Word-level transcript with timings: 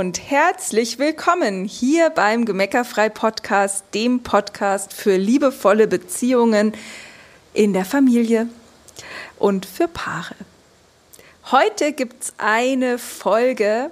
und 0.00 0.30
herzlich 0.30 0.98
willkommen 0.98 1.66
hier 1.66 2.08
beim 2.08 2.46
Gemeckerfrei 2.46 3.10
Podcast, 3.10 3.84
dem 3.92 4.22
Podcast 4.22 4.94
für 4.94 5.18
liebevolle 5.18 5.86
Beziehungen 5.86 6.72
in 7.52 7.74
der 7.74 7.84
Familie 7.84 8.48
und 9.38 9.66
für 9.66 9.88
Paare. 9.88 10.36
Heute 11.50 11.92
gibt 11.92 12.22
es 12.22 12.32
eine 12.38 12.96
Folge 12.96 13.90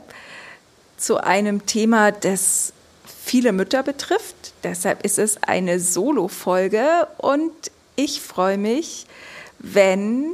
zu 0.96 1.18
einem 1.18 1.67
Thema, 1.67 2.11
das 2.11 2.72
viele 3.04 3.53
Mütter 3.53 3.82
betrifft. 3.82 4.54
Deshalb 4.64 5.04
ist 5.04 5.18
es 5.18 5.43
eine 5.43 5.79
Solo-Folge 5.79 7.07
und 7.18 7.53
ich 7.96 8.22
freue 8.22 8.57
mich, 8.57 9.04
wenn 9.59 10.25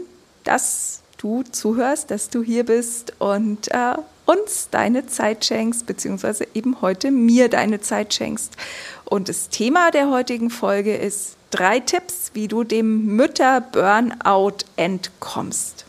das 0.45 1.01
du 1.19 1.43
zuhörst, 1.43 2.13
dass 2.13 2.31
du 2.31 2.45
hier 2.45 2.65
bist 2.65 3.15
und 3.19 3.73
äh, 3.73 3.95
uns 4.27 4.69
deine 4.71 5.07
Zeit 5.07 5.45
schenkst, 5.45 5.87
beziehungsweise 5.87 6.47
eben 6.55 6.81
heute 6.81 7.11
mir 7.11 7.49
deine 7.49 7.81
Zeit 7.81 8.15
schenkst. 8.15 8.57
Und 9.05 9.29
das 9.29 9.49
Thema 9.49 9.91
der 9.91 10.11
heutigen 10.11 10.51
Folge 10.51 10.97
ist 10.97 11.37
drei 11.51 11.81
Tipps, 11.81 12.31
wie 12.35 12.49
du 12.49 12.65
dem 12.65 13.07
Mütter-Burnout 13.17 14.65
entkommst. 14.77 15.85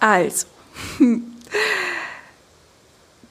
Also, 0.00 0.46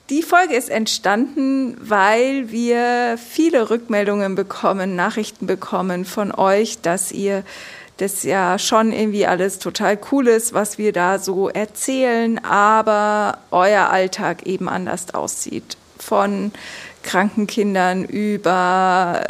die 0.10 0.24
Folge 0.24 0.56
ist 0.56 0.70
entstanden, 0.70 1.78
weil 1.80 2.52
wir 2.52 3.18
viele 3.18 3.70
Rückmeldungen 3.70 4.36
bekommen, 4.36 4.96
Nachrichten 4.96 5.46
bekommen 5.48 6.06
von 6.06 6.32
euch, 6.32 6.82
dass 6.82 7.12
ihr 7.12 7.44
das 7.98 8.24
ja 8.24 8.60
schon 8.60 8.92
irgendwie 8.92 9.26
alles 9.26 9.60
total 9.60 9.98
cool 10.12 10.28
ist, 10.28 10.54
was 10.54 10.78
wir 10.78 10.92
da 10.92 11.18
so 11.18 11.50
erzählen, 11.50 12.44
aber 12.44 13.38
euer 13.52 13.90
Alltag 13.90 14.44
eben 14.46 14.68
anders 14.68 15.14
aussieht. 15.14 15.78
Von 15.98 16.52
kranken 17.04 17.48
Kindern 17.48 18.04
über 18.04 19.26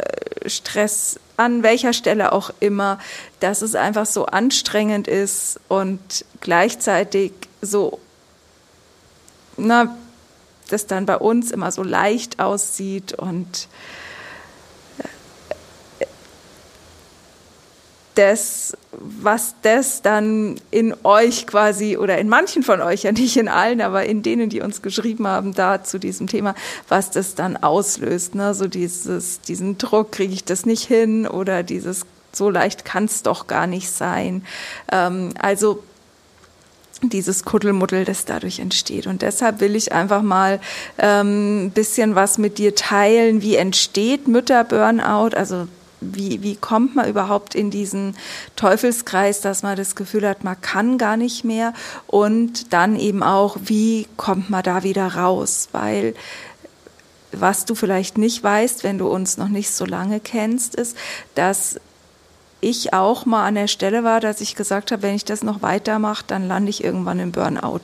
Stress 0.46 1.20
an 1.36 1.62
welcher 1.62 1.92
Stelle 1.92 2.32
auch 2.32 2.50
immer, 2.60 2.98
dass 3.40 3.62
es 3.62 3.74
einfach 3.74 4.06
so 4.06 4.26
anstrengend 4.26 5.06
ist 5.06 5.60
und 5.68 6.24
gleichzeitig 6.40 7.32
so, 7.60 8.00
na, 9.56 9.96
das 10.68 10.86
dann 10.86 11.06
bei 11.06 11.16
uns 11.16 11.50
immer 11.50 11.70
so 11.70 11.82
leicht 11.82 12.40
aussieht 12.40 13.12
und 13.12 13.68
das, 18.16 18.76
was 18.92 19.54
das 19.62 20.02
dann 20.02 20.56
in 20.70 20.94
euch 21.04 21.46
quasi 21.46 21.96
oder 21.96 22.18
in 22.18 22.28
manchen 22.28 22.62
von 22.62 22.80
euch, 22.80 23.04
ja 23.04 23.12
nicht 23.12 23.36
in 23.36 23.48
allen, 23.48 23.80
aber 23.80 24.06
in 24.06 24.22
denen, 24.22 24.48
die 24.48 24.60
uns 24.60 24.82
geschrieben 24.82 25.26
haben, 25.26 25.54
da 25.54 25.84
zu 25.84 25.98
diesem 25.98 26.26
Thema, 26.26 26.54
was 26.88 27.10
das 27.10 27.34
dann 27.34 27.56
auslöst. 27.56 28.34
Ne? 28.34 28.54
So 28.54 28.66
dieses, 28.66 29.40
diesen 29.42 29.78
Druck, 29.78 30.12
kriege 30.12 30.32
ich 30.32 30.44
das 30.44 30.66
nicht 30.66 30.84
hin 30.84 31.26
oder 31.26 31.62
dieses, 31.62 32.02
so 32.32 32.50
leicht 32.50 32.84
kann 32.84 33.04
es 33.04 33.22
doch 33.22 33.46
gar 33.46 33.66
nicht 33.66 33.90
sein. 33.90 34.44
Ähm, 34.90 35.30
also 35.38 35.82
dieses 37.02 37.44
Kuddelmuddel, 37.44 38.04
das 38.04 38.24
dadurch 38.24 38.58
entsteht. 38.58 39.06
Und 39.06 39.22
deshalb 39.22 39.60
will 39.60 39.76
ich 39.76 39.92
einfach 39.92 40.22
mal 40.22 40.60
ein 40.96 41.26
ähm, 41.26 41.70
bisschen 41.74 42.14
was 42.14 42.38
mit 42.38 42.56
dir 42.56 42.74
teilen. 42.74 43.42
Wie 43.42 43.56
entsteht 43.56 44.26
Mütter-Burnout? 44.28 45.36
Also 45.36 45.68
wie, 46.00 46.42
wie 46.42 46.56
kommt 46.56 46.94
man 46.94 47.08
überhaupt 47.08 47.54
in 47.54 47.70
diesen 47.70 48.16
Teufelskreis, 48.56 49.40
dass 49.40 49.62
man 49.62 49.76
das 49.76 49.96
Gefühl 49.96 50.28
hat, 50.28 50.44
man 50.44 50.60
kann 50.60 50.98
gar 50.98 51.16
nicht 51.16 51.44
mehr? 51.44 51.72
Und 52.06 52.72
dann 52.72 52.96
eben 52.96 53.22
auch, 53.22 53.56
wie 53.64 54.06
kommt 54.16 54.50
man 54.50 54.62
da 54.62 54.82
wieder 54.82 55.14
raus, 55.14 55.68
weil 55.72 56.14
was 57.32 57.64
du 57.64 57.74
vielleicht 57.74 58.18
nicht 58.18 58.42
weißt, 58.42 58.84
wenn 58.84 58.98
du 58.98 59.08
uns 59.08 59.36
noch 59.36 59.48
nicht 59.48 59.70
so 59.70 59.84
lange 59.84 60.20
kennst, 60.20 60.74
ist, 60.74 60.96
dass 61.34 61.78
ich 62.60 62.94
auch 62.94 63.26
mal 63.26 63.46
an 63.46 63.54
der 63.54 63.68
Stelle 63.68 64.02
war, 64.02 64.20
dass 64.20 64.40
ich 64.40 64.56
gesagt 64.56 64.90
habe, 64.90 65.02
wenn 65.02 65.14
ich 65.14 65.24
das 65.24 65.42
noch 65.42 65.60
weitermache, 65.60 66.24
dann 66.26 66.48
lande 66.48 66.70
ich 66.70 66.82
irgendwann 66.82 67.20
im 67.20 67.30
Burnout, 67.30 67.82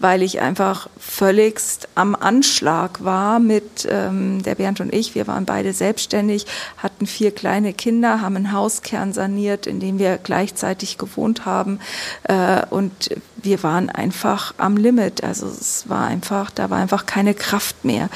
weil 0.00 0.22
ich 0.22 0.40
einfach 0.40 0.88
völligst 0.98 1.88
am 1.94 2.16
Anschlag 2.16 3.04
war 3.04 3.38
mit 3.38 3.86
ähm, 3.88 4.42
der 4.42 4.56
Bernd 4.56 4.80
und 4.80 4.92
ich. 4.92 5.14
Wir 5.14 5.28
waren 5.28 5.44
beide 5.44 5.72
selbstständig, 5.72 6.46
hatten 6.78 7.06
vier 7.06 7.30
kleine 7.30 7.72
Kinder, 7.72 8.20
haben 8.20 8.36
einen 8.36 8.52
Hauskern 8.52 9.12
saniert, 9.12 9.66
in 9.66 9.78
dem 9.78 9.98
wir 10.00 10.18
gleichzeitig 10.18 10.98
gewohnt 10.98 11.46
haben 11.46 11.78
äh, 12.24 12.66
und 12.70 13.10
wir 13.36 13.62
waren 13.62 13.88
einfach 13.88 14.52
am 14.58 14.76
Limit. 14.76 15.22
Also 15.22 15.46
es 15.46 15.88
war 15.88 16.06
einfach, 16.06 16.50
da 16.50 16.70
war 16.70 16.78
einfach 16.78 17.06
keine 17.06 17.34
Kraft 17.34 17.84
mehr. 17.84 18.08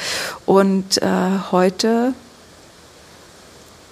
Und 0.47 1.01
äh, 1.01 1.09
heute 1.53 2.15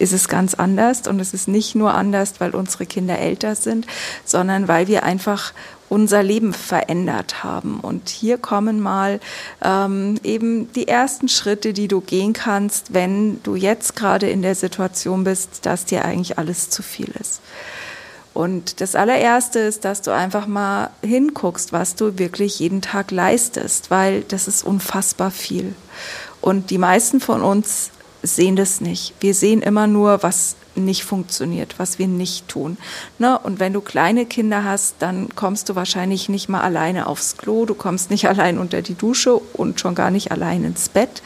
ist 0.01 0.13
es 0.13 0.29
ganz 0.29 0.55
anders. 0.55 1.07
Und 1.07 1.21
es 1.21 1.35
ist 1.35 1.49
nicht 1.49 1.75
nur 1.75 1.95
anders, 1.95 2.35
weil 2.39 2.55
unsere 2.55 2.87
Kinder 2.87 3.19
älter 3.19 3.55
sind, 3.55 3.87
sondern 4.25 4.67
weil 4.67 4.89
wir 4.89 5.05
einfach 5.05 5.53
unser 5.89 6.23
Leben 6.23 6.53
verändert 6.53 7.43
haben. 7.43 7.81
Und 7.81 8.09
hier 8.09 8.39
kommen 8.39 8.81
mal 8.81 9.21
ähm, 9.63 10.19
eben 10.23 10.73
die 10.73 10.89
ersten 10.89 11.29
Schritte, 11.29 11.73
die 11.73 11.89
du 11.89 12.01
gehen 12.01 12.33
kannst, 12.33 12.95
wenn 12.95 13.43
du 13.43 13.57
jetzt 13.57 13.97
gerade 13.97 14.31
in 14.31 14.41
der 14.41 14.55
Situation 14.55 15.25
bist, 15.25 15.67
dass 15.67 15.85
dir 15.85 16.05
eigentlich 16.05 16.39
alles 16.39 16.71
zu 16.71 16.83
viel 16.83 17.13
ist. 17.21 17.41
Und 18.33 18.81
das 18.81 18.95
allererste 18.95 19.59
ist, 19.59 19.85
dass 19.85 20.03
du 20.03 20.13
einfach 20.13 20.47
mal 20.47 20.91
hinguckst, 21.03 21.73
was 21.73 21.97
du 21.97 22.17
wirklich 22.17 22.61
jeden 22.61 22.81
Tag 22.81 23.11
leistest, 23.11 23.91
weil 23.91 24.23
das 24.23 24.47
ist 24.47 24.65
unfassbar 24.65 25.33
viel. 25.33 25.75
Und 26.41 26.71
die 26.71 26.79
meisten 26.79 27.21
von 27.21 27.43
uns 27.43 27.91
sehen 28.23 28.57
das 28.57 28.81
nicht. 28.81 29.15
Wir 29.21 29.35
sehen 29.35 29.63
immer 29.63 29.87
nur, 29.87 30.23
was 30.23 30.57
nicht 30.75 31.05
funktioniert, 31.05 31.75
was 31.79 31.99
wir 31.99 32.07
nicht 32.07 32.49
tun. 32.49 32.77
Ne? 33.19 33.39
Und 33.39 33.61
wenn 33.61 33.73
du 33.73 33.81
kleine 33.81 34.27
Kinder 34.27 34.65
hast, 34.65 34.97
dann 35.01 35.29
kommst 35.35 35.69
du 35.69 35.75
wahrscheinlich 35.75 36.29
nicht 36.29 36.49
mal 36.49 36.61
alleine 36.61 37.07
aufs 37.07 37.37
Klo, 37.37 37.67
du 37.67 37.75
kommst 37.75 38.11
nicht 38.11 38.29
allein 38.29 38.59
unter 38.59 38.83
die 38.83 38.95
Dusche 38.95 39.35
und 39.35 39.81
schon 39.81 39.95
gar 39.95 40.11
nicht 40.11 40.33
allein 40.33 40.65
ins 40.65 40.89
Bett. 40.89 41.23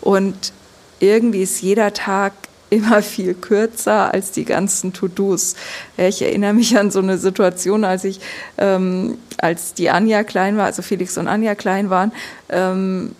Und 0.00 0.52
irgendwie 1.00 1.42
ist 1.42 1.60
jeder 1.62 1.92
Tag 1.92 2.32
immer 2.70 3.00
viel 3.00 3.32
kürzer 3.32 4.12
als 4.12 4.30
die 4.30 4.44
ganzen 4.44 4.92
To-Dos. 4.92 5.54
Ich 5.96 6.20
erinnere 6.20 6.52
mich 6.52 6.76
an 6.76 6.90
so 6.90 6.98
eine 6.98 7.16
Situation, 7.16 7.82
als 7.84 8.04
ich, 8.04 8.20
ähm, 8.58 9.16
als 9.38 9.72
die 9.72 9.88
Anja 9.88 10.22
klein 10.22 10.58
war, 10.58 10.66
also 10.66 10.82
Felix 10.82 11.16
und 11.16 11.28
Anja 11.28 11.54
klein 11.54 11.88
waren, 11.88 12.12
ähm, 12.50 13.14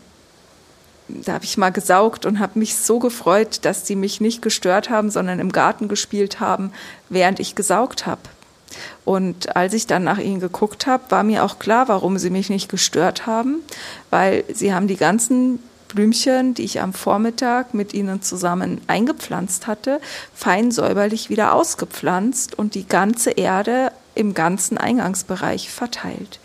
da 1.09 1.35
habe 1.35 1.45
ich 1.45 1.57
mal 1.57 1.71
gesaugt 1.71 2.27
und 2.27 2.39
habe 2.39 2.59
mich 2.59 2.77
so 2.77 2.99
gefreut, 2.99 3.61
dass 3.63 3.87
sie 3.87 3.97
mich 3.97 4.21
nicht 4.21 4.43
gestört 4.43 4.91
haben, 4.91 5.11
sondern 5.11 5.41
im 5.41 5.53
Garten 5.53 5.89
gespielt 5.89 6.41
haben, 6.41 6.73
während 7.09 7.41
ich 7.41 7.55
gesaugt 7.55 8.07
habe. 8.07 8.21
Und 9.05 9.57
als 9.57 9.73
ich 9.73 9.87
dann 9.87 10.05
nach 10.05 10.19
ihnen 10.19 10.41
geguckt 10.41 10.87
habe, 10.87 11.05
war 11.09 11.23
mir 11.23 11.45
auch 11.45 11.59
klar, 11.59 11.89
warum 11.89 12.19
sie 12.19 12.31
mich 12.31 12.51
nicht 12.51 12.69
gestört 12.69 13.27
haben, 13.27 13.61
weil 14.11 14.45
sie 14.53 14.75
haben 14.75 14.87
die 14.87 14.97
ganzen 14.97 15.61
Blümchen, 15.89 16.53
die 16.53 16.65
ich 16.65 16.81
am 16.81 16.93
Vormittag 16.93 17.73
mit 17.73 17.95
ihnen 17.95 18.21
zusammen 18.21 18.81
eingepflanzt 18.87 19.67
hatte, 19.67 20.01
fein 20.35 20.71
säuberlich 20.71 21.31
wieder 21.31 21.55
ausgepflanzt 21.55 22.59
und 22.59 22.75
die 22.75 22.87
ganze 22.87 23.31
Erde 23.31 23.91
im 24.15 24.35
ganzen 24.35 24.77
Eingangsbereich 24.77 25.71
verteilt. 25.71 26.41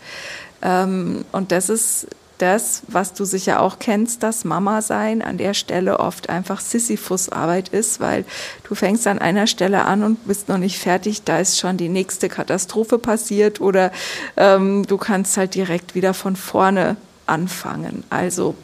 Ähm, 0.62 1.26
und 1.32 1.52
das 1.52 1.68
ist 1.68 2.06
das, 2.38 2.82
was 2.88 3.12
du 3.14 3.24
sicher 3.24 3.60
auch 3.60 3.78
kennst, 3.78 4.22
das 4.22 4.44
Mama-Sein 4.44 5.22
an 5.22 5.38
der 5.38 5.54
Stelle 5.54 6.00
oft 6.00 6.28
einfach 6.28 6.60
Sisyphus-Arbeit 6.60 7.68
ist, 7.68 8.00
weil 8.00 8.24
du 8.68 8.74
fängst 8.74 9.06
an 9.06 9.18
einer 9.18 9.46
Stelle 9.46 9.84
an 9.84 10.02
und 10.02 10.26
bist 10.26 10.48
noch 10.48 10.58
nicht 10.58 10.78
fertig, 10.78 11.22
da 11.24 11.38
ist 11.38 11.58
schon 11.58 11.76
die 11.76 11.88
nächste 11.88 12.28
Katastrophe 12.28 12.98
passiert 12.98 13.60
oder 13.60 13.92
ähm, 14.36 14.84
du 14.86 14.96
kannst 14.96 15.36
halt 15.36 15.54
direkt 15.54 15.94
wieder 15.94 16.14
von 16.14 16.36
vorne 16.36 16.96
anfangen. 17.26 18.04
Also 18.10 18.54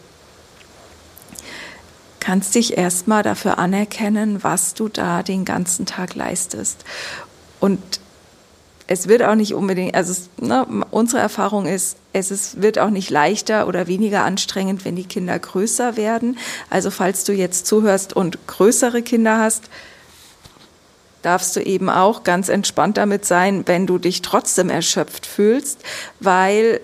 kannst 2.18 2.54
dich 2.54 2.76
erstmal 2.76 3.22
dafür 3.22 3.58
anerkennen, 3.58 4.42
was 4.44 4.74
du 4.74 4.88
da 4.88 5.22
den 5.22 5.44
ganzen 5.44 5.86
Tag 5.86 6.14
leistest. 6.14 6.84
Und 7.60 8.00
es 8.90 9.06
wird 9.06 9.22
auch 9.22 9.36
nicht 9.36 9.54
unbedingt, 9.54 9.94
also 9.94 10.10
es, 10.10 10.28
ne, 10.44 10.66
unsere 10.90 11.22
Erfahrung 11.22 11.66
ist, 11.66 11.96
es 12.12 12.32
ist, 12.32 12.60
wird 12.60 12.80
auch 12.80 12.90
nicht 12.90 13.08
leichter 13.08 13.68
oder 13.68 13.86
weniger 13.86 14.24
anstrengend, 14.24 14.84
wenn 14.84 14.96
die 14.96 15.04
Kinder 15.04 15.38
größer 15.38 15.96
werden. 15.96 16.36
Also 16.70 16.90
falls 16.90 17.22
du 17.22 17.32
jetzt 17.32 17.68
zuhörst 17.68 18.14
und 18.14 18.48
größere 18.48 19.02
Kinder 19.02 19.38
hast, 19.38 19.70
darfst 21.22 21.54
du 21.54 21.60
eben 21.60 21.88
auch 21.88 22.24
ganz 22.24 22.48
entspannt 22.48 22.96
damit 22.96 23.24
sein, 23.24 23.62
wenn 23.66 23.86
du 23.86 23.98
dich 23.98 24.22
trotzdem 24.22 24.70
erschöpft 24.70 25.24
fühlst, 25.24 25.84
weil 26.18 26.80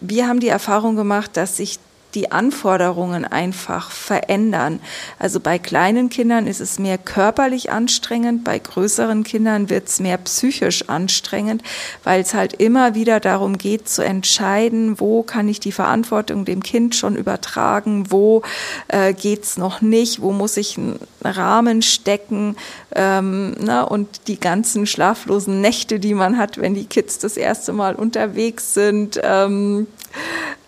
wir 0.00 0.26
haben 0.26 0.40
die 0.40 0.48
Erfahrung 0.48 0.96
gemacht, 0.96 1.36
dass 1.36 1.58
sich 1.58 1.78
die 2.16 2.32
Anforderungen 2.32 3.26
einfach 3.26 3.90
verändern. 3.90 4.80
Also 5.18 5.38
bei 5.38 5.58
kleinen 5.58 6.08
Kindern 6.08 6.46
ist 6.46 6.60
es 6.60 6.78
mehr 6.78 6.96
körperlich 6.96 7.70
anstrengend, 7.70 8.42
bei 8.42 8.58
größeren 8.58 9.22
Kindern 9.22 9.68
wird 9.68 9.88
es 9.88 10.00
mehr 10.00 10.16
psychisch 10.16 10.88
anstrengend, 10.88 11.62
weil 12.04 12.22
es 12.22 12.32
halt 12.32 12.54
immer 12.54 12.94
wieder 12.94 13.20
darum 13.20 13.58
geht 13.58 13.88
zu 13.88 14.02
entscheiden, 14.02 14.98
wo 14.98 15.22
kann 15.22 15.46
ich 15.46 15.60
die 15.60 15.72
Verantwortung 15.72 16.46
dem 16.46 16.62
Kind 16.62 16.94
schon 16.94 17.16
übertragen, 17.16 18.10
wo 18.10 18.42
äh, 18.88 19.12
geht's 19.12 19.58
noch 19.58 19.82
nicht, 19.82 20.22
wo 20.22 20.32
muss 20.32 20.56
ich 20.56 20.78
einen 20.78 20.98
Rahmen 21.22 21.82
stecken 21.82 22.56
ähm, 22.94 23.54
na, 23.60 23.82
und 23.82 24.26
die 24.26 24.40
ganzen 24.40 24.86
schlaflosen 24.86 25.60
Nächte, 25.60 26.00
die 26.00 26.14
man 26.14 26.38
hat, 26.38 26.58
wenn 26.58 26.74
die 26.74 26.86
Kids 26.86 27.18
das 27.18 27.36
erste 27.36 27.74
Mal 27.74 27.94
unterwegs 27.94 28.72
sind. 28.72 29.20
Ähm, 29.22 29.86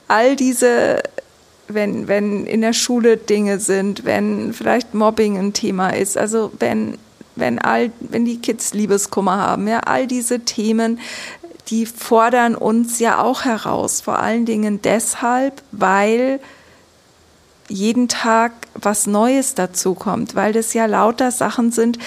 all 0.08 0.36
diese 0.36 1.02
wenn, 1.68 2.08
wenn 2.08 2.46
in 2.46 2.60
der 2.62 2.72
Schule 2.72 3.16
Dinge 3.16 3.60
sind, 3.60 4.04
wenn 4.04 4.52
vielleicht 4.52 4.94
Mobbing 4.94 5.38
ein 5.38 5.52
Thema 5.52 5.90
ist, 5.90 6.16
also 6.16 6.50
wenn, 6.58 6.98
wenn 7.36 7.58
all, 7.58 7.92
wenn 8.00 8.24
die 8.24 8.38
Kids 8.38 8.74
Liebeskummer 8.74 9.36
haben, 9.36 9.68
ja, 9.68 9.80
all 9.80 10.06
diese 10.06 10.40
Themen, 10.40 10.98
die 11.68 11.86
fordern 11.86 12.54
uns 12.54 12.98
ja 12.98 13.22
auch 13.22 13.44
heraus. 13.44 14.00
Vor 14.00 14.18
allen 14.18 14.46
Dingen 14.46 14.80
deshalb, 14.82 15.62
weil 15.70 16.40
jeden 17.68 18.08
Tag 18.08 18.52
was 18.74 19.06
Neues 19.06 19.54
dazu 19.54 19.94
kommt, 19.94 20.34
weil 20.34 20.54
das 20.54 20.72
ja 20.72 20.86
lauter 20.86 21.30
Sachen 21.30 21.70
sind, 21.70 21.98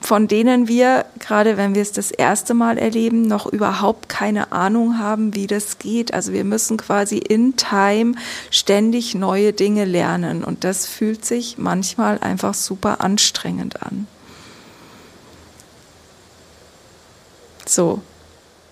von 0.00 0.28
denen 0.28 0.68
wir, 0.68 1.06
gerade 1.18 1.56
wenn 1.56 1.74
wir 1.74 1.82
es 1.82 1.92
das 1.92 2.10
erste 2.10 2.54
Mal 2.54 2.78
erleben, 2.78 3.22
noch 3.22 3.46
überhaupt 3.46 4.08
keine 4.08 4.52
Ahnung 4.52 4.98
haben, 4.98 5.34
wie 5.34 5.46
das 5.46 5.78
geht. 5.78 6.14
Also 6.14 6.32
wir 6.32 6.44
müssen 6.44 6.76
quasi 6.76 7.18
in 7.18 7.56
Time 7.56 8.14
ständig 8.50 9.14
neue 9.14 9.52
Dinge 9.52 9.84
lernen 9.84 10.44
und 10.44 10.64
das 10.64 10.86
fühlt 10.86 11.24
sich 11.24 11.58
manchmal 11.58 12.18
einfach 12.18 12.54
super 12.54 13.00
anstrengend 13.00 13.82
an. 13.82 14.06
So, 17.66 18.00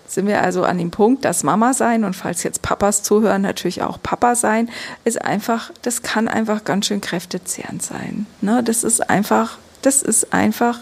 sind 0.07 0.27
wir 0.27 0.41
also 0.41 0.63
an 0.63 0.77
dem 0.77 0.89
Punkt, 0.89 1.25
dass 1.25 1.43
Mama 1.43 1.73
sein 1.73 2.03
und 2.03 2.15
falls 2.15 2.41
jetzt 2.43 2.61
Papas 2.61 3.03
zuhören, 3.03 3.41
natürlich 3.41 3.83
auch 3.83 4.01
Papa 4.01 4.35
sein, 4.35 4.69
ist 5.03 5.21
einfach, 5.21 5.71
das 5.81 6.01
kann 6.01 6.27
einfach 6.27 6.63
ganz 6.63 6.87
schön 6.87 7.01
kräftezehrend 7.01 7.83
sein. 7.83 8.25
Ne? 8.41 8.63
Das 8.63 8.83
ist 8.83 9.09
einfach, 9.09 9.57
das 9.81 10.01
ist 10.01 10.33
einfach 10.33 10.79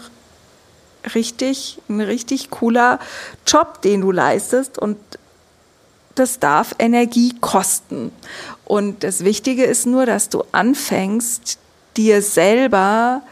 richtig, 1.14 1.80
ein 1.88 2.00
richtig 2.00 2.50
cooler 2.50 2.98
Job, 3.46 3.82
den 3.82 4.00
du 4.00 4.12
leistest 4.12 4.78
und 4.78 4.98
das 6.14 6.38
darf 6.38 6.74
Energie 6.78 7.34
kosten. 7.40 8.10
Und 8.64 9.04
das 9.04 9.24
Wichtige 9.24 9.64
ist 9.64 9.86
nur, 9.86 10.06
dass 10.06 10.28
du 10.28 10.44
anfängst, 10.52 11.58
dir 11.96 12.22
selber 12.22 13.22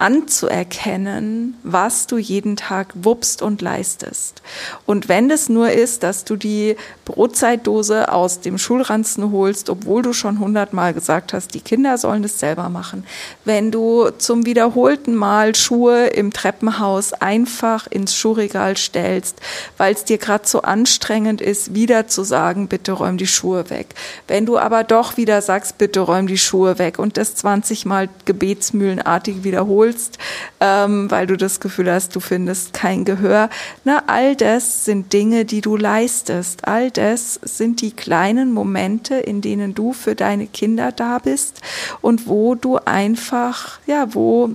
anzuerkennen, 0.00 1.54
was 1.62 2.06
du 2.06 2.16
jeden 2.16 2.56
Tag 2.56 2.88
wuppst 2.94 3.42
und 3.42 3.60
leistest. 3.60 4.40
Und 4.86 5.08
wenn 5.08 5.28
das 5.28 5.48
nur 5.48 5.70
ist, 5.70 6.02
dass 6.02 6.24
du 6.24 6.36
die 6.36 6.76
Brotzeitdose 7.04 8.10
aus 8.10 8.40
dem 8.40 8.56
Schulranzen 8.56 9.30
holst, 9.30 9.68
obwohl 9.68 10.02
du 10.02 10.12
schon 10.12 10.38
hundertmal 10.38 10.94
gesagt 10.94 11.32
hast, 11.32 11.54
die 11.54 11.60
Kinder 11.60 11.98
sollen 11.98 12.22
das 12.22 12.38
selber 12.38 12.70
machen. 12.70 13.04
Wenn 13.44 13.70
du 13.70 14.10
zum 14.16 14.46
wiederholten 14.46 15.14
Mal 15.14 15.54
Schuhe 15.54 16.06
im 16.06 16.32
Treppenhaus 16.32 17.12
einfach 17.12 17.86
ins 17.86 18.16
Schuhregal 18.16 18.76
stellst, 18.76 19.38
weil 19.76 19.92
es 19.92 20.04
dir 20.04 20.18
gerade 20.18 20.46
so 20.46 20.62
anstrengend 20.62 21.40
ist, 21.40 21.74
wieder 21.74 22.08
zu 22.08 22.22
sagen, 22.22 22.68
bitte 22.68 22.92
räum 22.92 23.18
die 23.18 23.26
Schuhe 23.26 23.68
weg. 23.68 23.88
Wenn 24.28 24.46
du 24.46 24.58
aber 24.58 24.82
doch 24.84 25.18
wieder 25.18 25.42
sagst, 25.42 25.76
bitte 25.76 26.00
räum 26.00 26.26
die 26.26 26.38
Schuhe 26.38 26.78
weg 26.78 26.98
und 26.98 27.16
das 27.18 27.34
20 27.34 27.84
Mal 27.84 28.08
gebetsmühlenartig 28.24 29.44
wiederholst, 29.44 29.89
wiederholst, 29.90 30.18
ähm, 30.60 31.10
weil 31.10 31.26
du 31.26 31.36
das 31.36 31.60
Gefühl 31.60 31.90
hast, 31.90 32.14
du 32.16 32.20
findest 32.20 32.72
kein 32.72 33.04
Gehör. 33.04 33.48
Na, 33.84 34.04
all 34.06 34.36
das 34.36 34.84
sind 34.84 35.12
Dinge, 35.12 35.44
die 35.44 35.60
du 35.60 35.76
leistest. 35.76 36.66
All 36.66 36.90
das 36.90 37.34
sind 37.42 37.80
die 37.80 37.92
kleinen 37.92 38.52
Momente, 38.52 39.16
in 39.16 39.40
denen 39.40 39.74
du 39.74 39.92
für 39.92 40.14
deine 40.14 40.46
Kinder 40.46 40.92
da 40.92 41.18
bist 41.18 41.60
und 42.00 42.26
wo 42.26 42.54
du 42.54 42.78
einfach, 42.78 43.80
ja, 43.86 44.14
wo 44.14 44.50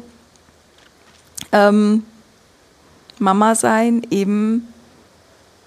ähm, 1.52 2.04
Mama 3.20 3.56
sein 3.56 4.06
eben 4.12 4.68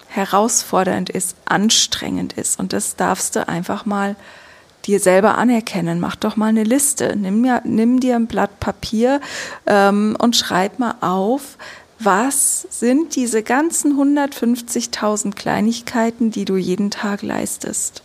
herausfordernd 0.07 1.09
ist, 1.09 1.35
anstrengend 1.45 2.33
ist. 2.33 2.59
Und 2.59 2.73
das 2.73 2.95
darfst 2.95 3.35
du 3.35 3.47
einfach 3.47 3.85
mal 3.85 4.15
dir 4.85 4.99
selber 4.99 5.37
anerkennen. 5.37 5.99
Mach 5.99 6.15
doch 6.15 6.35
mal 6.35 6.47
eine 6.47 6.63
Liste. 6.63 7.15
Nimm, 7.15 7.43
ja, 7.45 7.61
nimm 7.63 7.99
dir 7.99 8.15
ein 8.15 8.27
Blatt 8.27 8.59
Papier 8.59 9.21
ähm, 9.67 10.15
und 10.19 10.35
schreib 10.35 10.79
mal 10.79 10.95
auf, 11.01 11.57
was 11.99 12.65
sind 12.69 13.15
diese 13.15 13.43
ganzen 13.43 13.99
150.000 13.99 15.35
Kleinigkeiten, 15.35 16.31
die 16.31 16.45
du 16.45 16.55
jeden 16.55 16.91
Tag 16.91 17.21
leistest. 17.21 18.03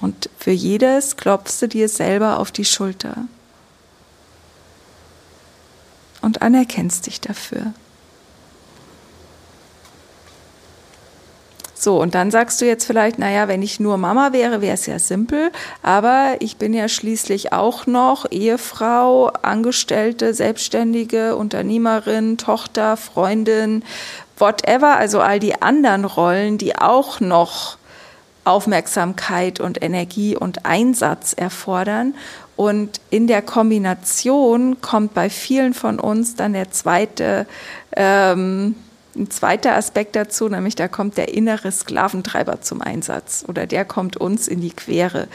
Und 0.00 0.30
für 0.38 0.50
jedes 0.50 1.16
klopfst 1.16 1.60
du 1.60 1.68
dir 1.68 1.88
selber 1.88 2.38
auf 2.38 2.50
die 2.50 2.64
Schulter 2.64 3.28
und 6.22 6.42
anerkennst 6.42 7.06
dich 7.06 7.20
dafür. 7.20 7.72
So, 11.80 11.98
und 11.98 12.14
dann 12.14 12.30
sagst 12.30 12.60
du 12.60 12.66
jetzt 12.66 12.84
vielleicht, 12.84 13.18
naja, 13.18 13.48
wenn 13.48 13.62
ich 13.62 13.80
nur 13.80 13.96
Mama 13.96 14.34
wäre, 14.34 14.60
wäre 14.60 14.74
es 14.74 14.84
ja 14.84 14.98
simpel, 14.98 15.50
aber 15.82 16.36
ich 16.40 16.58
bin 16.58 16.74
ja 16.74 16.88
schließlich 16.88 17.54
auch 17.54 17.86
noch 17.86 18.30
Ehefrau, 18.30 19.28
Angestellte, 19.28 20.34
Selbstständige, 20.34 21.36
Unternehmerin, 21.36 22.36
Tochter, 22.36 22.98
Freundin, 22.98 23.82
whatever, 24.36 24.98
also 24.98 25.20
all 25.20 25.40
die 25.40 25.62
anderen 25.62 26.04
Rollen, 26.04 26.58
die 26.58 26.76
auch 26.76 27.20
noch 27.20 27.78
Aufmerksamkeit 28.44 29.58
und 29.58 29.82
Energie 29.82 30.36
und 30.36 30.66
Einsatz 30.66 31.32
erfordern. 31.32 32.14
Und 32.56 33.00
in 33.08 33.26
der 33.26 33.40
Kombination 33.40 34.82
kommt 34.82 35.14
bei 35.14 35.30
vielen 35.30 35.72
von 35.72 35.98
uns 35.98 36.36
dann 36.36 36.52
der 36.52 36.70
zweite 36.72 37.46
ähm, 37.96 38.74
ein 39.16 39.30
zweiter 39.30 39.74
Aspekt 39.74 40.16
dazu, 40.16 40.48
nämlich 40.48 40.76
da 40.76 40.88
kommt 40.88 41.16
der 41.16 41.34
innere 41.34 41.72
Sklaventreiber 41.72 42.60
zum 42.60 42.80
Einsatz 42.80 43.44
oder 43.46 43.66
der 43.66 43.84
kommt 43.84 44.16
uns 44.16 44.48
in 44.48 44.60
die 44.60 44.70
Quere. 44.70 45.28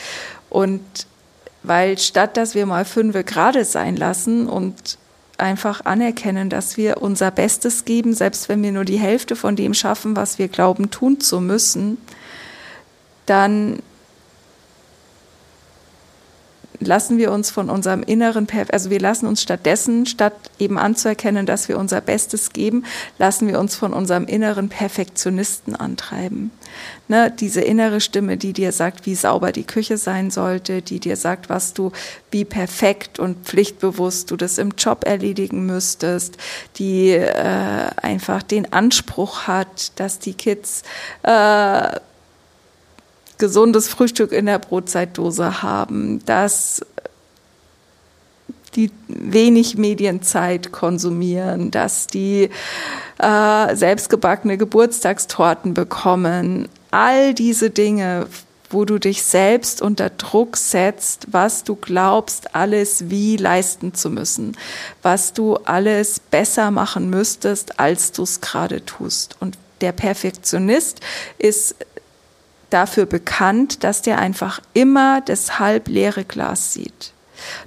Und 0.49 0.81
weil 1.63 1.97
statt 1.97 2.37
dass 2.37 2.55
wir 2.55 2.65
mal 2.65 2.85
fünfe 2.85 3.23
gerade 3.23 3.65
sein 3.65 3.95
lassen 3.95 4.47
und 4.47 4.97
einfach 5.37 5.83
anerkennen, 5.83 6.49
dass 6.49 6.77
wir 6.77 7.01
unser 7.01 7.31
Bestes 7.31 7.85
geben, 7.85 8.13
selbst 8.13 8.47
wenn 8.47 8.63
wir 8.63 8.71
nur 8.71 8.85
die 8.85 8.99
Hälfte 8.99 9.35
von 9.35 9.55
dem 9.55 9.73
schaffen, 9.73 10.15
was 10.15 10.39
wir 10.39 10.47
glauben 10.47 10.91
tun 10.91 11.19
zu 11.19 11.41
müssen, 11.41 11.97
dann 13.25 13.79
lassen 16.79 17.17
wir 17.17 17.31
uns 17.31 17.49
von 17.51 17.69
unserem 17.69 18.03
inneren, 18.03 18.47
also 18.71 18.89
wir 18.89 18.99
lassen 18.99 19.27
uns 19.27 19.41
stattdessen, 19.41 20.05
statt 20.05 20.33
eben 20.59 20.77
anzuerkennen, 20.77 21.45
dass 21.45 21.69
wir 21.69 21.77
unser 21.77 22.01
Bestes 22.01 22.53
geben, 22.53 22.85
lassen 23.17 23.47
wir 23.47 23.59
uns 23.59 23.75
von 23.75 23.93
unserem 23.93 24.25
inneren 24.25 24.69
Perfektionisten 24.69 25.75
antreiben. 25.75 26.51
Ne, 27.07 27.31
diese 27.31 27.61
innere 27.61 28.01
Stimme, 28.01 28.35
die 28.37 28.51
dir 28.51 28.71
sagt, 28.71 29.05
wie 29.05 29.15
sauber 29.15 29.51
die 29.51 29.63
Küche 29.63 29.97
sein 29.97 30.31
sollte, 30.31 30.81
die 30.81 30.99
dir 30.99 31.15
sagt, 31.15 31.49
was 31.49 31.73
du, 31.73 31.91
wie 32.31 32.45
perfekt 32.45 33.19
und 33.19 33.45
pflichtbewusst 33.45 34.31
du 34.31 34.35
das 34.35 34.57
im 34.57 34.73
Job 34.77 35.05
erledigen 35.05 35.65
müsstest, 35.65 36.37
die 36.77 37.11
äh, 37.11 37.89
einfach 38.01 38.41
den 38.43 38.73
Anspruch 38.73 39.43
hat, 39.43 39.99
dass 39.99 40.19
die 40.19 40.33
Kids 40.33 40.81
äh, 41.23 41.99
gesundes 43.37 43.87
Frühstück 43.87 44.31
in 44.31 44.45
der 44.45 44.59
Brotzeitdose 44.59 45.61
haben, 45.61 46.23
dass 46.25 46.81
die 48.75 48.91
wenig 49.07 49.77
Medienzeit 49.77 50.71
konsumieren, 50.71 51.71
dass 51.71 52.07
die 52.07 52.49
äh, 53.19 53.75
selbstgebackene 53.75 54.57
Geburtstagstorten 54.57 55.73
bekommen. 55.73 56.67
All 56.91 57.33
diese 57.33 57.69
Dinge, 57.69 58.27
wo 58.69 58.83
du 58.83 58.99
dich 58.99 59.23
selbst 59.23 59.81
unter 59.81 60.09
Druck 60.09 60.57
setzt, 60.57 61.27
was 61.31 61.63
du 61.63 61.75
glaubst, 61.75 62.55
alles 62.55 63.09
wie 63.09 63.37
leisten 63.37 63.93
zu 63.93 64.09
müssen, 64.09 64.57
was 65.01 65.33
du 65.33 65.55
alles 65.55 66.19
besser 66.19 66.71
machen 66.71 67.09
müsstest, 67.09 67.79
als 67.79 68.11
du 68.11 68.23
es 68.23 68.41
gerade 68.41 68.83
tust. 68.85 69.37
Und 69.39 69.57
der 69.81 69.91
Perfektionist 69.91 70.99
ist 71.37 71.75
dafür 72.69 73.05
bekannt, 73.05 73.83
dass 73.83 74.01
der 74.01 74.19
einfach 74.19 74.59
immer 74.73 75.21
das 75.21 75.59
halb 75.59 75.87
leere 75.87 76.23
Glas 76.25 76.73
sieht. 76.73 77.13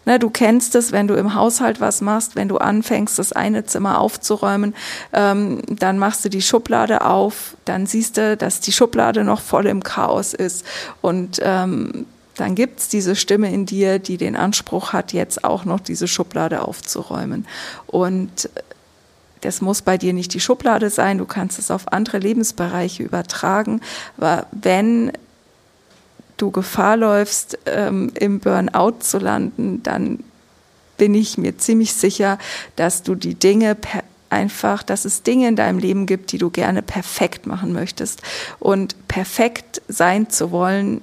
Ne, 0.04 0.18
du 0.18 0.30
kennst 0.30 0.74
es, 0.74 0.92
wenn 0.92 1.08
du 1.08 1.14
im 1.14 1.34
Haushalt 1.34 1.80
was 1.80 2.00
machst, 2.00 2.36
wenn 2.36 2.48
du 2.48 2.58
anfängst, 2.58 3.18
das 3.18 3.32
eine 3.32 3.64
Zimmer 3.64 4.00
aufzuräumen, 4.00 4.74
ähm, 5.12 5.62
dann 5.68 5.98
machst 5.98 6.24
du 6.24 6.28
die 6.28 6.42
Schublade 6.42 7.04
auf, 7.04 7.56
dann 7.64 7.86
siehst 7.86 8.16
du, 8.16 8.36
dass 8.36 8.60
die 8.60 8.72
Schublade 8.72 9.24
noch 9.24 9.40
voll 9.40 9.66
im 9.66 9.82
Chaos 9.82 10.34
ist. 10.34 10.64
Und 11.00 11.40
ähm, 11.42 12.06
dann 12.36 12.54
gibt's 12.54 12.88
diese 12.88 13.16
Stimme 13.16 13.52
in 13.52 13.66
dir, 13.66 13.98
die 13.98 14.16
den 14.16 14.36
Anspruch 14.36 14.92
hat, 14.92 15.12
jetzt 15.12 15.44
auch 15.44 15.64
noch 15.64 15.80
diese 15.80 16.06
Schublade 16.06 16.62
aufzuräumen. 16.62 17.46
Und 17.86 18.48
das 19.40 19.60
muss 19.60 19.82
bei 19.82 19.98
dir 19.98 20.12
nicht 20.12 20.34
die 20.34 20.40
Schublade 20.40 20.90
sein, 20.90 21.18
du 21.18 21.26
kannst 21.26 21.58
es 21.58 21.70
auf 21.70 21.92
andere 21.92 22.18
Lebensbereiche 22.18 23.02
übertragen. 23.02 23.80
Aber 24.16 24.46
wenn 24.52 25.12
du 26.36 26.50
Gefahr 26.50 26.96
läufst, 26.96 27.58
ähm, 27.66 28.12
im 28.14 28.40
Burnout 28.40 29.00
zu 29.00 29.18
landen, 29.18 29.82
dann 29.82 30.20
bin 30.96 31.14
ich 31.14 31.38
mir 31.38 31.58
ziemlich 31.58 31.92
sicher, 31.94 32.38
dass 32.76 33.02
du 33.02 33.14
die 33.14 33.34
Dinge 33.34 33.76
einfach, 34.30 34.82
dass 34.82 35.04
es 35.04 35.22
Dinge 35.22 35.48
in 35.48 35.56
deinem 35.56 35.78
Leben 35.78 36.06
gibt, 36.06 36.32
die 36.32 36.38
du 36.38 36.50
gerne 36.50 36.82
perfekt 36.82 37.46
machen 37.46 37.72
möchtest. 37.72 38.22
Und 38.58 39.08
perfekt 39.08 39.80
sein 39.88 40.30
zu 40.30 40.50
wollen, 40.50 41.00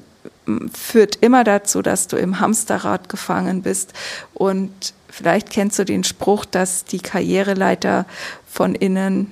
führt 0.73 1.17
immer 1.17 1.43
dazu, 1.43 1.81
dass 1.81 2.07
du 2.07 2.17
im 2.17 2.39
Hamsterrad 2.39 3.09
gefangen 3.09 3.61
bist. 3.61 3.93
Und 4.33 4.93
vielleicht 5.09 5.49
kennst 5.49 5.79
du 5.79 5.85
den 5.85 6.03
Spruch, 6.03 6.45
dass 6.45 6.85
die 6.85 6.99
Karriereleiter 6.99 8.05
von 8.47 8.75
innen, 8.75 9.31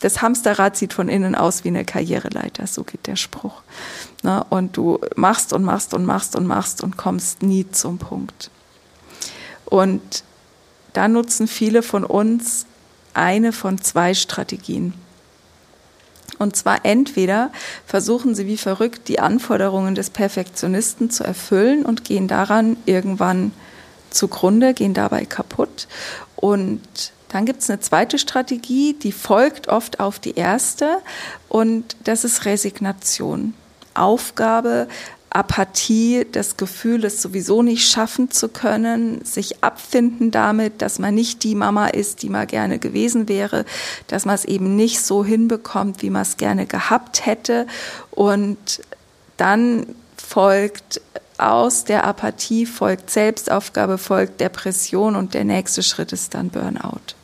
das 0.00 0.22
Hamsterrad 0.22 0.76
sieht 0.76 0.92
von 0.92 1.08
innen 1.08 1.34
aus 1.34 1.64
wie 1.64 1.68
eine 1.68 1.84
Karriereleiter, 1.84 2.66
so 2.66 2.84
geht 2.84 3.06
der 3.06 3.16
Spruch. 3.16 3.62
Ne? 4.22 4.44
Und 4.50 4.76
du 4.76 5.00
machst 5.16 5.52
und 5.52 5.62
machst 5.62 5.94
und 5.94 6.04
machst 6.04 6.36
und 6.36 6.46
machst 6.46 6.82
und 6.82 6.96
kommst 6.96 7.42
nie 7.42 7.70
zum 7.70 7.98
Punkt. 7.98 8.50
Und 9.64 10.24
da 10.92 11.08
nutzen 11.08 11.46
viele 11.46 11.82
von 11.82 12.04
uns 12.04 12.66
eine 13.14 13.52
von 13.52 13.80
zwei 13.80 14.14
Strategien. 14.14 14.94
Und 16.40 16.56
zwar 16.56 16.86
entweder 16.86 17.52
versuchen 17.86 18.34
sie 18.34 18.46
wie 18.46 18.56
verrückt 18.56 19.08
die 19.08 19.20
Anforderungen 19.20 19.94
des 19.94 20.08
Perfektionisten 20.08 21.10
zu 21.10 21.22
erfüllen 21.22 21.84
und 21.84 22.02
gehen 22.02 22.28
daran 22.28 22.78
irgendwann 22.86 23.52
zugrunde, 24.08 24.72
gehen 24.72 24.94
dabei 24.94 25.26
kaputt. 25.26 25.86
Und 26.36 26.80
dann 27.28 27.44
gibt 27.44 27.60
es 27.60 27.68
eine 27.68 27.80
zweite 27.80 28.18
Strategie, 28.18 28.94
die 28.94 29.12
folgt 29.12 29.68
oft 29.68 30.00
auf 30.00 30.18
die 30.18 30.34
erste 30.34 31.02
und 31.50 31.94
das 32.04 32.24
ist 32.24 32.46
Resignation. 32.46 33.52
Aufgabe, 33.92 34.88
Apathie, 35.30 36.26
das 36.30 36.56
Gefühl, 36.56 37.04
es 37.04 37.22
sowieso 37.22 37.62
nicht 37.62 37.88
schaffen 37.88 38.30
zu 38.32 38.48
können, 38.48 39.24
sich 39.24 39.62
abfinden 39.62 40.32
damit, 40.32 40.82
dass 40.82 40.98
man 40.98 41.14
nicht 41.14 41.44
die 41.44 41.54
Mama 41.54 41.86
ist, 41.86 42.22
die 42.22 42.28
man 42.28 42.48
gerne 42.48 42.80
gewesen 42.80 43.28
wäre, 43.28 43.64
dass 44.08 44.24
man 44.24 44.34
es 44.34 44.44
eben 44.44 44.74
nicht 44.74 45.00
so 45.00 45.24
hinbekommt, 45.24 46.02
wie 46.02 46.10
man 46.10 46.22
es 46.22 46.36
gerne 46.36 46.66
gehabt 46.66 47.26
hätte. 47.26 47.68
Und 48.10 48.82
dann 49.36 49.86
folgt 50.16 51.00
aus 51.38 51.84
der 51.84 52.04
Apathie, 52.04 52.66
folgt 52.66 53.10
Selbstaufgabe, 53.10 53.98
folgt 53.98 54.40
Depression 54.40 55.14
und 55.14 55.32
der 55.32 55.44
nächste 55.44 55.82
Schritt 55.82 56.12
ist 56.12 56.34
dann 56.34 56.50
Burnout. 56.50 57.14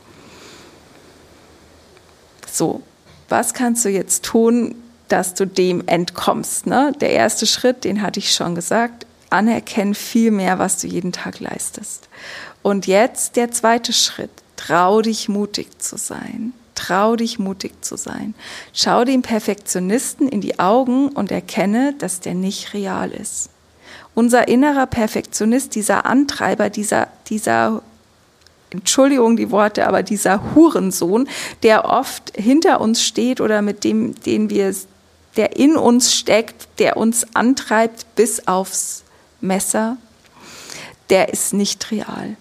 So, 2.51 2.83
was 3.29 3.53
kannst 3.53 3.85
du 3.85 3.91
jetzt 3.91 4.25
tun, 4.25 4.77
dass 5.09 5.35
du 5.35 5.47
dem 5.47 5.87
entkommst. 5.87 6.67
Ne? 6.67 6.93
Der 7.01 7.11
erste 7.11 7.47
Schritt, 7.47 7.85
den 7.85 8.03
hatte 8.03 8.21
ich 8.21 8.33
schon 8.33 8.55
gesagt, 8.55 9.07
anerkennen 9.31 9.95
viel 9.95 10.31
mehr, 10.31 10.59
was 10.59 10.79
du 10.79 10.87
jeden 10.87 11.13
Tag 11.13 11.41
leistest. 11.41 12.09
Und 12.63 12.87
jetzt 12.87 13.37
der 13.37 13.51
zweite 13.51 13.93
Schritt, 13.93 14.31
trau 14.57 15.03
dich 15.03 15.29
mutig 15.29 15.79
zu 15.79 15.97
sein. 15.97 16.53
Trau 16.75 17.17
dich 17.17 17.39
mutig 17.39 17.85
zu 17.85 17.97
sein. 17.97 18.35
Schau 18.73 19.05
dem 19.05 19.23
Perfektionisten 19.23 20.29
in 20.29 20.41
die 20.41 20.59
Augen 20.59 21.09
und 21.09 21.31
erkenne, 21.31 21.95
dass 21.99 22.21
der 22.21 22.35
nicht 22.35 22.75
real 22.75 23.11
ist. 23.11 23.51
Unser 24.15 24.49
innerer 24.49 24.87
Perfektionist, 24.87 25.75
dieser 25.75 26.07
Antreiber, 26.07 26.71
dieser, 26.71 27.09
dieser 27.29 27.83
Entschuldigung 28.71 29.37
die 29.37 29.51
Worte, 29.51 29.87
aber 29.87 30.03
dieser 30.03 30.55
Hurensohn, 30.55 31.29
der 31.63 31.85
oft 31.85 32.33
hinter 32.37 32.81
uns 32.81 33.03
steht 33.03 33.41
oder 33.41 33.63
mit 33.63 33.85
dem, 33.85 34.15
den 34.23 34.51
wir 34.51 34.75
der 35.37 35.57
in 35.57 35.77
uns 35.77 36.15
steckt, 36.15 36.69
der 36.79 36.97
uns 36.97 37.27
antreibt 37.35 38.15
bis 38.15 38.47
aufs 38.47 39.05
Messer, 39.41 39.97
der 41.11 41.29
ist 41.29 41.53
nicht 41.53 41.91
real. 41.91 42.37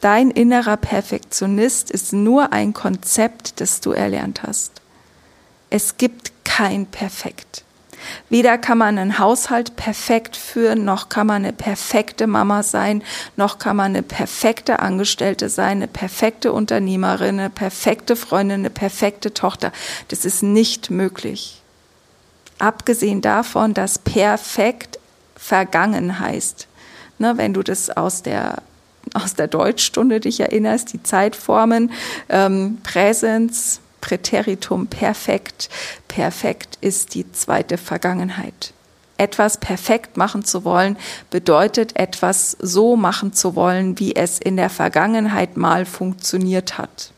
Dein 0.00 0.30
innerer 0.30 0.76
Perfektionist 0.76 1.90
ist 1.90 2.12
nur 2.12 2.52
ein 2.52 2.72
Konzept, 2.72 3.60
das 3.60 3.80
du 3.80 3.92
erlernt 3.92 4.42
hast. 4.42 4.80
Es 5.68 5.98
gibt 5.98 6.32
kein 6.44 6.86
Perfekt. 6.86 7.64
Weder 8.28 8.56
kann 8.58 8.78
man 8.78 8.98
einen 8.98 9.18
Haushalt 9.18 9.76
perfekt 9.76 10.36
führen, 10.36 10.84
noch 10.86 11.10
kann 11.10 11.26
man 11.26 11.44
eine 11.44 11.52
perfekte 11.52 12.26
Mama 12.26 12.62
sein, 12.62 13.02
noch 13.36 13.58
kann 13.58 13.76
man 13.76 13.94
eine 13.94 14.02
perfekte 14.02 14.78
Angestellte 14.78 15.50
sein, 15.50 15.78
eine 15.78 15.88
perfekte 15.88 16.52
Unternehmerin, 16.52 17.38
eine 17.38 17.50
perfekte 17.50 18.16
Freundin, 18.16 18.60
eine 18.60 18.70
perfekte 18.70 19.34
Tochter. 19.34 19.70
Das 20.08 20.24
ist 20.24 20.42
nicht 20.42 20.90
möglich. 20.90 21.59
Abgesehen 22.60 23.22
davon, 23.22 23.74
dass 23.74 23.98
perfekt 23.98 24.98
vergangen 25.34 26.20
heißt. 26.20 26.68
Ne, 27.18 27.36
wenn 27.36 27.52
du 27.52 27.62
das 27.62 27.90
aus 27.90 28.22
der 28.22 28.62
aus 29.14 29.34
der 29.34 29.48
Deutschstunde 29.48 30.20
dich 30.20 30.40
erinnerst, 30.40 30.92
die 30.92 31.02
Zeitformen, 31.02 31.90
ähm, 32.28 32.78
Präsens, 32.82 33.80
Präteritum 34.00 34.86
perfekt. 34.86 35.68
Perfekt 36.06 36.78
ist 36.80 37.14
die 37.14 37.30
zweite 37.32 37.76
Vergangenheit. 37.76 38.72
Etwas 39.16 39.58
perfekt 39.58 40.16
machen 40.16 40.44
zu 40.44 40.64
wollen, 40.64 40.96
bedeutet 41.30 41.96
etwas 41.96 42.56
so 42.60 42.96
machen 42.96 43.32
zu 43.32 43.54
wollen, 43.54 43.98
wie 43.98 44.14
es 44.14 44.38
in 44.38 44.56
der 44.56 44.70
Vergangenheit 44.70 45.56
mal 45.56 45.84
funktioniert 45.84 46.78
hat. 46.78 47.10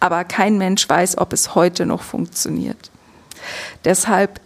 Aber 0.00 0.24
kein 0.24 0.56
Mensch 0.56 0.88
weiß, 0.88 1.18
ob 1.18 1.32
es 1.32 1.54
heute 1.54 1.84
noch 1.84 2.02
funktioniert. 2.02 2.90
Deshalb 3.84 4.40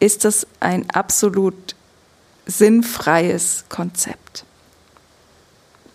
ist 0.00 0.24
es 0.24 0.46
ein 0.60 0.88
absolut 0.90 1.74
sinnfreies 2.46 3.64
Konzept. 3.68 4.44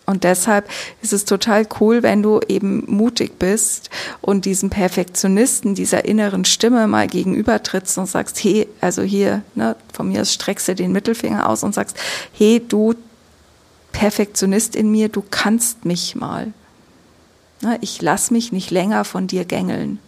Und 0.05 0.25
deshalb 0.25 0.69
ist 1.01 1.13
es 1.13 1.23
total 1.23 1.65
cool, 1.79 2.03
wenn 2.03 2.21
du 2.21 2.41
eben 2.47 2.83
mutig 2.87 3.39
bist 3.39 3.89
und 4.21 4.43
diesem 4.43 4.69
Perfektionisten, 4.69 5.75
dieser 5.75 6.03
inneren 6.03 6.43
Stimme 6.43 6.87
mal 6.87 7.07
gegenübertrittst 7.07 7.97
und 7.97 8.07
sagst, 8.07 8.43
hey, 8.43 8.67
also 8.81 9.01
hier, 9.01 9.43
ne, 9.55 9.77
von 9.93 10.09
mir 10.09 10.21
aus 10.21 10.33
streckst 10.33 10.67
du 10.67 10.75
den 10.75 10.91
Mittelfinger 10.91 11.47
aus 11.47 11.63
und 11.63 11.73
sagst, 11.73 11.97
hey, 12.33 12.61
du 12.67 12.95
Perfektionist 13.93 14.75
in 14.75 14.91
mir, 14.91 15.07
du 15.07 15.23
kannst 15.29 15.85
mich 15.85 16.15
mal. 16.15 16.51
Ne, 17.61 17.77
ich 17.79 18.01
lass 18.01 18.29
mich 18.29 18.51
nicht 18.51 18.71
länger 18.71 19.05
von 19.05 19.27
dir 19.27 19.45
gängeln. 19.45 19.99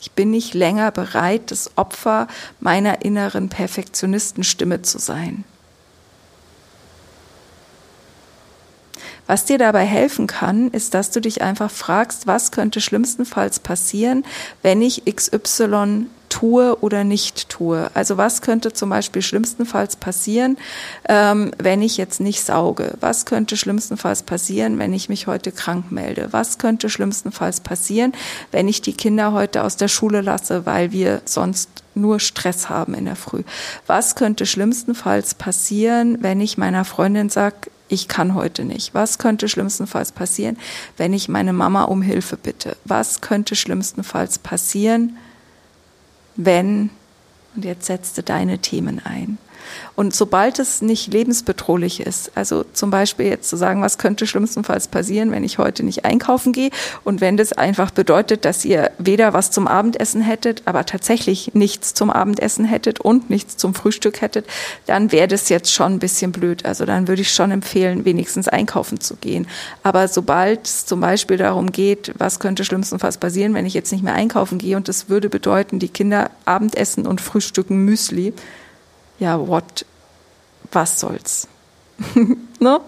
Ich 0.00 0.12
bin 0.12 0.30
nicht 0.30 0.54
länger 0.54 0.90
bereit, 0.90 1.50
das 1.50 1.70
Opfer 1.76 2.28
meiner 2.60 3.04
inneren 3.04 3.48
Perfektionistenstimme 3.48 4.82
zu 4.82 4.98
sein. 4.98 5.44
Was 9.26 9.44
dir 9.44 9.58
dabei 9.58 9.84
helfen 9.84 10.28
kann, 10.28 10.70
ist, 10.70 10.94
dass 10.94 11.10
du 11.10 11.20
dich 11.20 11.42
einfach 11.42 11.70
fragst, 11.70 12.26
was 12.26 12.52
könnte 12.52 12.80
schlimmstenfalls 12.80 13.58
passieren, 13.58 14.24
wenn 14.62 14.82
ich 14.82 15.04
XY 15.04 16.06
tue 16.36 16.76
oder 16.82 17.02
nicht 17.02 17.48
tue. 17.48 17.90
Also 17.94 18.18
was 18.18 18.42
könnte 18.42 18.74
zum 18.74 18.90
Beispiel 18.90 19.22
schlimmstenfalls 19.22 19.96
passieren, 19.96 20.58
ähm, 21.08 21.52
wenn 21.56 21.80
ich 21.80 21.96
jetzt 21.96 22.20
nicht 22.20 22.44
sauge? 22.44 22.92
Was 23.00 23.24
könnte 23.24 23.56
schlimmstenfalls 23.56 24.22
passieren, 24.22 24.78
wenn 24.78 24.92
ich 24.92 25.08
mich 25.08 25.26
heute 25.26 25.50
krank 25.50 25.90
melde? 25.90 26.28
Was 26.32 26.58
könnte 26.58 26.90
schlimmstenfalls 26.90 27.60
passieren, 27.60 28.12
wenn 28.52 28.68
ich 28.68 28.82
die 28.82 28.92
Kinder 28.92 29.32
heute 29.32 29.64
aus 29.64 29.78
der 29.78 29.88
Schule 29.88 30.20
lasse, 30.20 30.66
weil 30.66 30.92
wir 30.92 31.22
sonst 31.24 31.70
nur 31.94 32.20
Stress 32.20 32.68
haben 32.68 32.92
in 32.92 33.06
der 33.06 33.16
Früh? 33.16 33.42
Was 33.86 34.14
könnte 34.14 34.44
schlimmstenfalls 34.44 35.36
passieren, 35.36 36.18
wenn 36.20 36.42
ich 36.42 36.58
meiner 36.58 36.84
Freundin 36.84 37.30
sage, 37.30 37.70
ich 37.88 38.08
kann 38.08 38.34
heute 38.34 38.64
nicht. 38.64 38.94
Was 38.94 39.18
könnte 39.18 39.48
schlimmstenfalls 39.48 40.10
passieren, 40.10 40.58
wenn 40.96 41.12
ich 41.12 41.28
meine 41.28 41.52
Mama 41.52 41.84
um 41.84 42.02
Hilfe 42.02 42.36
bitte? 42.36 42.76
Was 42.84 43.20
könnte 43.20 43.54
schlimmstenfalls 43.54 44.40
passieren, 44.40 45.16
wenn, 46.36 46.90
und 47.54 47.64
jetzt 47.64 47.86
setzt 47.86 48.18
du 48.18 48.22
deine 48.22 48.58
Themen 48.58 49.00
ein, 49.04 49.38
Und 49.94 50.14
sobald 50.14 50.58
es 50.58 50.82
nicht 50.82 51.12
lebensbedrohlich 51.12 52.00
ist, 52.00 52.32
also 52.34 52.64
zum 52.72 52.90
Beispiel 52.90 53.26
jetzt 53.26 53.48
zu 53.48 53.56
sagen, 53.56 53.82
was 53.82 53.98
könnte 53.98 54.26
schlimmstenfalls 54.26 54.88
passieren, 54.88 55.30
wenn 55.30 55.44
ich 55.44 55.58
heute 55.58 55.82
nicht 55.82 56.04
einkaufen 56.04 56.52
gehe 56.52 56.70
und 57.04 57.20
wenn 57.20 57.36
das 57.36 57.52
einfach 57.52 57.90
bedeutet, 57.90 58.44
dass 58.44 58.64
ihr 58.64 58.90
weder 58.98 59.32
was 59.32 59.50
zum 59.50 59.66
Abendessen 59.66 60.20
hättet, 60.20 60.62
aber 60.66 60.84
tatsächlich 60.86 61.52
nichts 61.54 61.94
zum 61.94 62.10
Abendessen 62.10 62.64
hättet 62.64 63.00
und 63.00 63.30
nichts 63.30 63.56
zum 63.56 63.74
Frühstück 63.74 64.20
hättet, 64.20 64.46
dann 64.86 65.12
wäre 65.12 65.28
das 65.28 65.48
jetzt 65.48 65.72
schon 65.72 65.94
ein 65.94 65.98
bisschen 65.98 66.32
blöd. 66.32 66.64
Also 66.64 66.84
dann 66.84 67.08
würde 67.08 67.22
ich 67.22 67.32
schon 67.32 67.50
empfehlen, 67.50 68.04
wenigstens 68.04 68.48
einkaufen 68.48 69.00
zu 69.00 69.16
gehen. 69.16 69.46
Aber 69.82 70.08
sobald 70.08 70.66
es 70.66 70.86
zum 70.86 71.00
Beispiel 71.00 71.36
darum 71.36 71.72
geht, 71.72 72.12
was 72.18 72.40
könnte 72.40 72.64
schlimmstenfalls 72.64 73.18
passieren, 73.18 73.54
wenn 73.54 73.66
ich 73.66 73.74
jetzt 73.74 73.92
nicht 73.92 74.04
mehr 74.04 74.14
einkaufen 74.14 74.58
gehe 74.58 74.76
und 74.76 74.88
das 74.88 75.08
würde 75.08 75.28
bedeuten, 75.28 75.78
die 75.78 75.88
Kinder 75.88 76.30
Abendessen 76.44 77.06
und 77.06 77.20
Frühstücken 77.20 77.84
Müsli, 77.84 78.32
ja, 79.18 79.46
what, 79.46 79.84
was 80.72 81.00
soll's? 81.00 81.48
ne? 82.60 82.80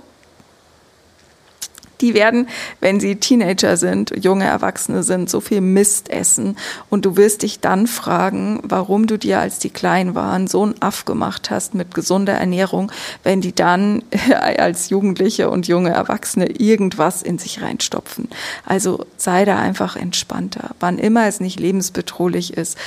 Die 2.00 2.14
werden, 2.14 2.48
wenn 2.80 3.00
sie 3.00 3.16
Teenager 3.16 3.76
sind, 3.76 4.12
junge 4.22 4.44
Erwachsene 4.44 5.02
sind, 5.02 5.28
so 5.28 5.40
viel 5.40 5.60
Mist 5.60 6.10
essen. 6.10 6.56
Und 6.90 7.04
du 7.04 7.16
wirst 7.16 7.42
dich 7.42 7.60
dann 7.60 7.86
fragen, 7.86 8.60
warum 8.62 9.06
du 9.06 9.18
dir, 9.18 9.40
als 9.40 9.58
die 9.58 9.70
klein 9.70 10.14
waren, 10.14 10.46
so 10.46 10.62
einen 10.62 10.80
Aff 10.80 11.04
gemacht 11.04 11.50
hast 11.50 11.74
mit 11.74 11.94
gesunder 11.94 12.34
Ernährung, 12.34 12.92
wenn 13.24 13.40
die 13.40 13.54
dann 13.54 14.04
als 14.58 14.90
Jugendliche 14.90 15.50
und 15.50 15.66
junge 15.66 15.90
Erwachsene 15.90 16.46
irgendwas 16.46 17.22
in 17.22 17.38
sich 17.38 17.62
reinstopfen. 17.62 18.28
Also 18.64 19.04
sei 19.16 19.44
da 19.44 19.58
einfach 19.58 19.96
entspannter. 19.96 20.70
Wann 20.78 20.98
immer 20.98 21.26
es 21.26 21.40
nicht 21.40 21.58
lebensbedrohlich 21.58 22.56
ist, 22.56 22.78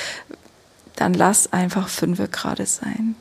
dann 0.96 1.14
lass 1.14 1.52
einfach 1.52 1.90
fünfe 1.90 2.28
gerade 2.28 2.66
sein. 2.66 3.16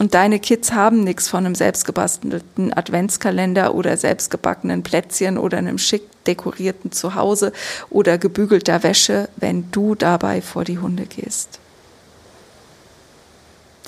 Und 0.00 0.14
deine 0.14 0.40
Kids 0.40 0.72
haben 0.72 1.04
nichts 1.04 1.28
von 1.28 1.44
einem 1.44 1.54
selbstgebastelten 1.54 2.72
Adventskalender 2.72 3.74
oder 3.74 3.98
selbstgebackenen 3.98 4.82
Plätzchen 4.82 5.36
oder 5.36 5.58
einem 5.58 5.76
schick 5.76 6.04
dekorierten 6.24 6.90
Zuhause 6.90 7.52
oder 7.90 8.16
gebügelter 8.16 8.82
Wäsche, 8.82 9.28
wenn 9.36 9.70
du 9.72 9.94
dabei 9.94 10.40
vor 10.40 10.64
die 10.64 10.78
Hunde 10.78 11.04
gehst. 11.04 11.58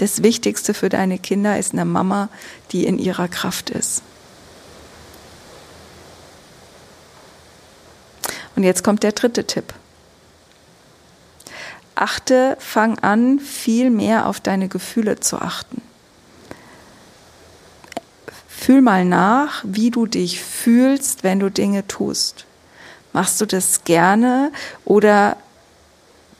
Das 0.00 0.22
Wichtigste 0.22 0.74
für 0.74 0.90
deine 0.90 1.18
Kinder 1.18 1.58
ist 1.58 1.72
eine 1.72 1.86
Mama, 1.86 2.28
die 2.72 2.84
in 2.84 2.98
ihrer 2.98 3.28
Kraft 3.28 3.70
ist. 3.70 4.02
Und 8.54 8.64
jetzt 8.64 8.84
kommt 8.84 9.02
der 9.02 9.12
dritte 9.12 9.46
Tipp. 9.46 9.72
Achte, 11.94 12.58
fang 12.60 12.98
an, 12.98 13.38
viel 13.38 13.88
mehr 13.88 14.26
auf 14.26 14.40
deine 14.40 14.68
Gefühle 14.68 15.18
zu 15.18 15.38
achten. 15.38 15.80
Fühl 18.62 18.80
mal 18.80 19.04
nach, 19.04 19.64
wie 19.66 19.90
du 19.90 20.06
dich 20.06 20.40
fühlst, 20.40 21.24
wenn 21.24 21.40
du 21.40 21.50
Dinge 21.50 21.84
tust. 21.88 22.46
Machst 23.12 23.40
du 23.40 23.44
das 23.44 23.82
gerne 23.82 24.52
oder 24.84 25.36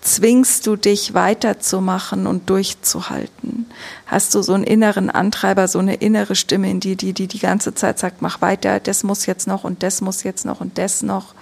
zwingst 0.02 0.68
du 0.68 0.76
dich 0.76 1.14
weiterzumachen 1.14 2.28
und 2.28 2.48
durchzuhalten? 2.48 3.66
Hast 4.06 4.36
du 4.36 4.42
so 4.42 4.52
einen 4.52 4.62
inneren 4.62 5.10
Antreiber, 5.10 5.66
so 5.66 5.80
eine 5.80 5.96
innere 5.96 6.36
Stimme 6.36 6.70
in 6.70 6.78
dir, 6.78 6.94
die, 6.94 7.12
die 7.12 7.26
die 7.26 7.40
ganze 7.40 7.74
Zeit 7.74 7.98
sagt, 7.98 8.22
mach 8.22 8.40
weiter, 8.40 8.78
das 8.78 9.02
muss 9.02 9.26
jetzt 9.26 9.48
noch 9.48 9.64
und 9.64 9.82
das 9.82 10.00
muss 10.00 10.22
jetzt 10.22 10.44
noch 10.44 10.60
und 10.60 10.78
das 10.78 11.02
noch. 11.02 11.34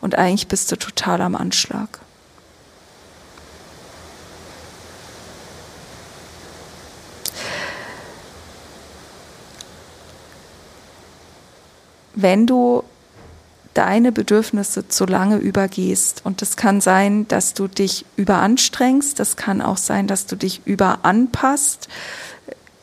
Und 0.00 0.14
eigentlich 0.14 0.48
bist 0.48 0.72
du 0.72 0.76
total 0.76 1.20
am 1.20 1.34
Anschlag. 1.34 2.00
Wenn 12.14 12.46
du 12.46 12.84
deine 13.74 14.12
Bedürfnisse 14.12 14.88
zu 14.88 15.04
lange 15.04 15.36
übergehst. 15.36 16.22
Und 16.24 16.42
das 16.42 16.56
kann 16.56 16.80
sein, 16.80 17.26
dass 17.28 17.54
du 17.54 17.66
dich 17.66 18.06
überanstrengst. 18.16 19.18
Das 19.18 19.36
kann 19.36 19.60
auch 19.60 19.76
sein, 19.76 20.06
dass 20.06 20.26
du 20.26 20.36
dich 20.36 20.62
überanpasst 20.64 21.88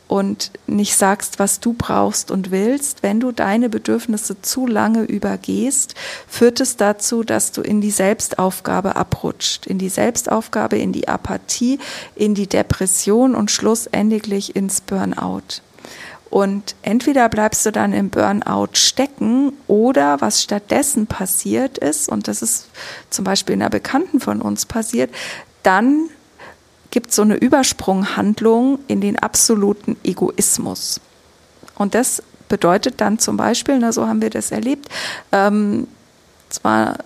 und 0.06 0.50
nicht 0.66 0.94
sagst, 0.94 1.38
was 1.38 1.60
du 1.60 1.72
brauchst 1.72 2.30
und 2.30 2.50
willst. 2.50 3.02
Wenn 3.02 3.18
du 3.18 3.32
deine 3.32 3.70
Bedürfnisse 3.70 4.42
zu 4.42 4.66
lange 4.66 5.04
übergehst, 5.04 5.94
führt 6.28 6.60
es 6.60 6.76
dazu, 6.76 7.24
dass 7.24 7.52
du 7.52 7.62
in 7.62 7.80
die 7.80 7.90
Selbstaufgabe 7.90 8.94
abrutscht. 8.94 9.66
In 9.66 9.78
die 9.78 9.88
Selbstaufgabe, 9.88 10.76
in 10.76 10.92
die 10.92 11.08
Apathie, 11.08 11.78
in 12.14 12.34
die 12.34 12.46
Depression 12.46 13.34
und 13.34 13.50
schlussendlich 13.50 14.54
ins 14.54 14.82
Burnout. 14.82 15.62
Und 16.32 16.76
entweder 16.80 17.28
bleibst 17.28 17.66
du 17.66 17.72
dann 17.72 17.92
im 17.92 18.08
Burnout 18.08 18.70
stecken 18.72 19.52
oder 19.66 20.22
was 20.22 20.42
stattdessen 20.42 21.06
passiert 21.06 21.76
ist, 21.76 22.08
und 22.08 22.26
das 22.26 22.40
ist 22.40 22.68
zum 23.10 23.26
Beispiel 23.26 23.52
in 23.52 23.60
einer 23.60 23.68
Bekannten 23.68 24.18
von 24.18 24.40
uns 24.40 24.64
passiert, 24.64 25.10
dann 25.62 26.08
gibt 26.90 27.10
es 27.10 27.16
so 27.16 27.22
eine 27.22 27.34
Übersprunghandlung 27.34 28.78
in 28.88 29.02
den 29.02 29.18
absoluten 29.18 29.98
Egoismus. 30.04 31.02
Und 31.74 31.94
das 31.94 32.22
bedeutet 32.48 33.02
dann 33.02 33.18
zum 33.18 33.36
Beispiel, 33.36 33.78
na, 33.78 33.92
so 33.92 34.08
haben 34.08 34.22
wir 34.22 34.30
das 34.30 34.52
erlebt, 34.52 34.88
ähm, 35.32 35.86
zwar 36.48 36.96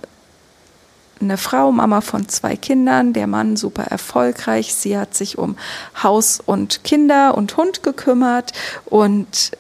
eine 1.21 1.37
Frau, 1.37 1.73
Mama 1.73 2.01
von 2.01 2.29
zwei 2.29 2.57
Kindern, 2.57 3.13
der 3.13 3.27
Mann 3.27 3.57
super 3.57 3.85
erfolgreich. 3.85 4.75
Sie 4.75 4.99
hat 4.99 5.15
sich 5.15 5.39
um 5.39 5.57
Haus 6.03 6.41
und 6.45 6.85
Kinder 6.85 7.37
und 7.37 7.57
Hund 7.57 7.83
gekümmert 7.83 8.53
und 8.85 9.53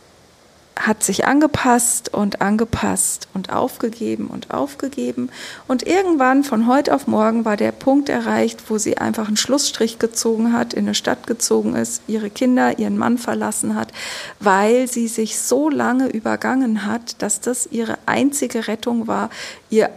hat 0.79 1.03
sich 1.03 1.25
angepasst 1.25 2.13
und 2.13 2.43
angepasst 2.43 3.29
und 3.33 3.51
aufgegeben 3.51 4.27
und 4.27 4.51
aufgegeben. 4.53 5.31
Und 5.67 5.87
irgendwann 5.87 6.45
von 6.45 6.67
heute 6.67 6.95
auf 6.95 7.07
morgen 7.07 7.47
war 7.47 7.57
der 7.57 7.73
Punkt 7.73 8.11
erreicht, 8.11 8.63
wo 8.69 8.77
sie 8.77 8.99
einfach 8.99 9.27
einen 9.27 9.39
Schlussstrich 9.39 9.99
gezogen 9.99 10.53
hat, 10.53 10.75
in 10.75 10.85
eine 10.85 10.95
Stadt 10.95 11.27
gezogen 11.27 11.75
ist, 11.75 12.03
ihre 12.07 12.29
Kinder, 12.29 12.79
ihren 12.79 12.99
Mann 12.99 13.17
verlassen 13.17 13.75
hat, 13.75 13.91
weil 14.39 14.87
sie 14.87 15.09
sich 15.09 15.39
so 15.39 15.71
lange 15.71 16.09
übergangen 16.09 16.85
hat, 16.85 17.23
dass 17.23 17.41
das 17.41 17.67
ihre 17.71 17.97
einzige 18.05 18.69
Rettung 18.69 19.07
war, 19.07 19.31
ihr 19.71 19.91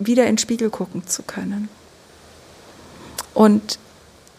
wieder 0.00 0.24
in 0.24 0.32
den 0.32 0.38
Spiegel 0.38 0.70
gucken 0.70 1.06
zu 1.06 1.22
können. 1.22 1.68
Und 3.32 3.78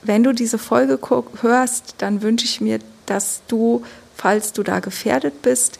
wenn 0.03 0.23
du 0.23 0.33
diese 0.33 0.57
Folge 0.57 0.99
hörst, 1.41 1.95
dann 1.99 2.21
wünsche 2.21 2.45
ich 2.45 2.59
mir, 2.59 2.79
dass 3.05 3.41
du 3.47 3.83
falls 4.17 4.53
du 4.53 4.63
da 4.63 4.79
gefährdet 4.79 5.41
bist, 5.41 5.77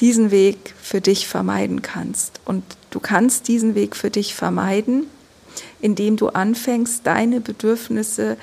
diesen 0.00 0.30
Weg 0.30 0.74
für 0.80 1.00
dich 1.00 1.26
vermeiden 1.26 1.82
kannst. 1.82 2.40
Und 2.44 2.62
du 2.90 3.00
kannst 3.00 3.48
diesen 3.48 3.74
Weg 3.74 3.96
für 3.96 4.10
dich 4.10 4.34
vermeiden, 4.34 5.06
indem 5.80 6.16
du 6.16 6.28
anfängst, 6.28 7.00
deine 7.04 7.40
Bedürfnisse 7.40 8.36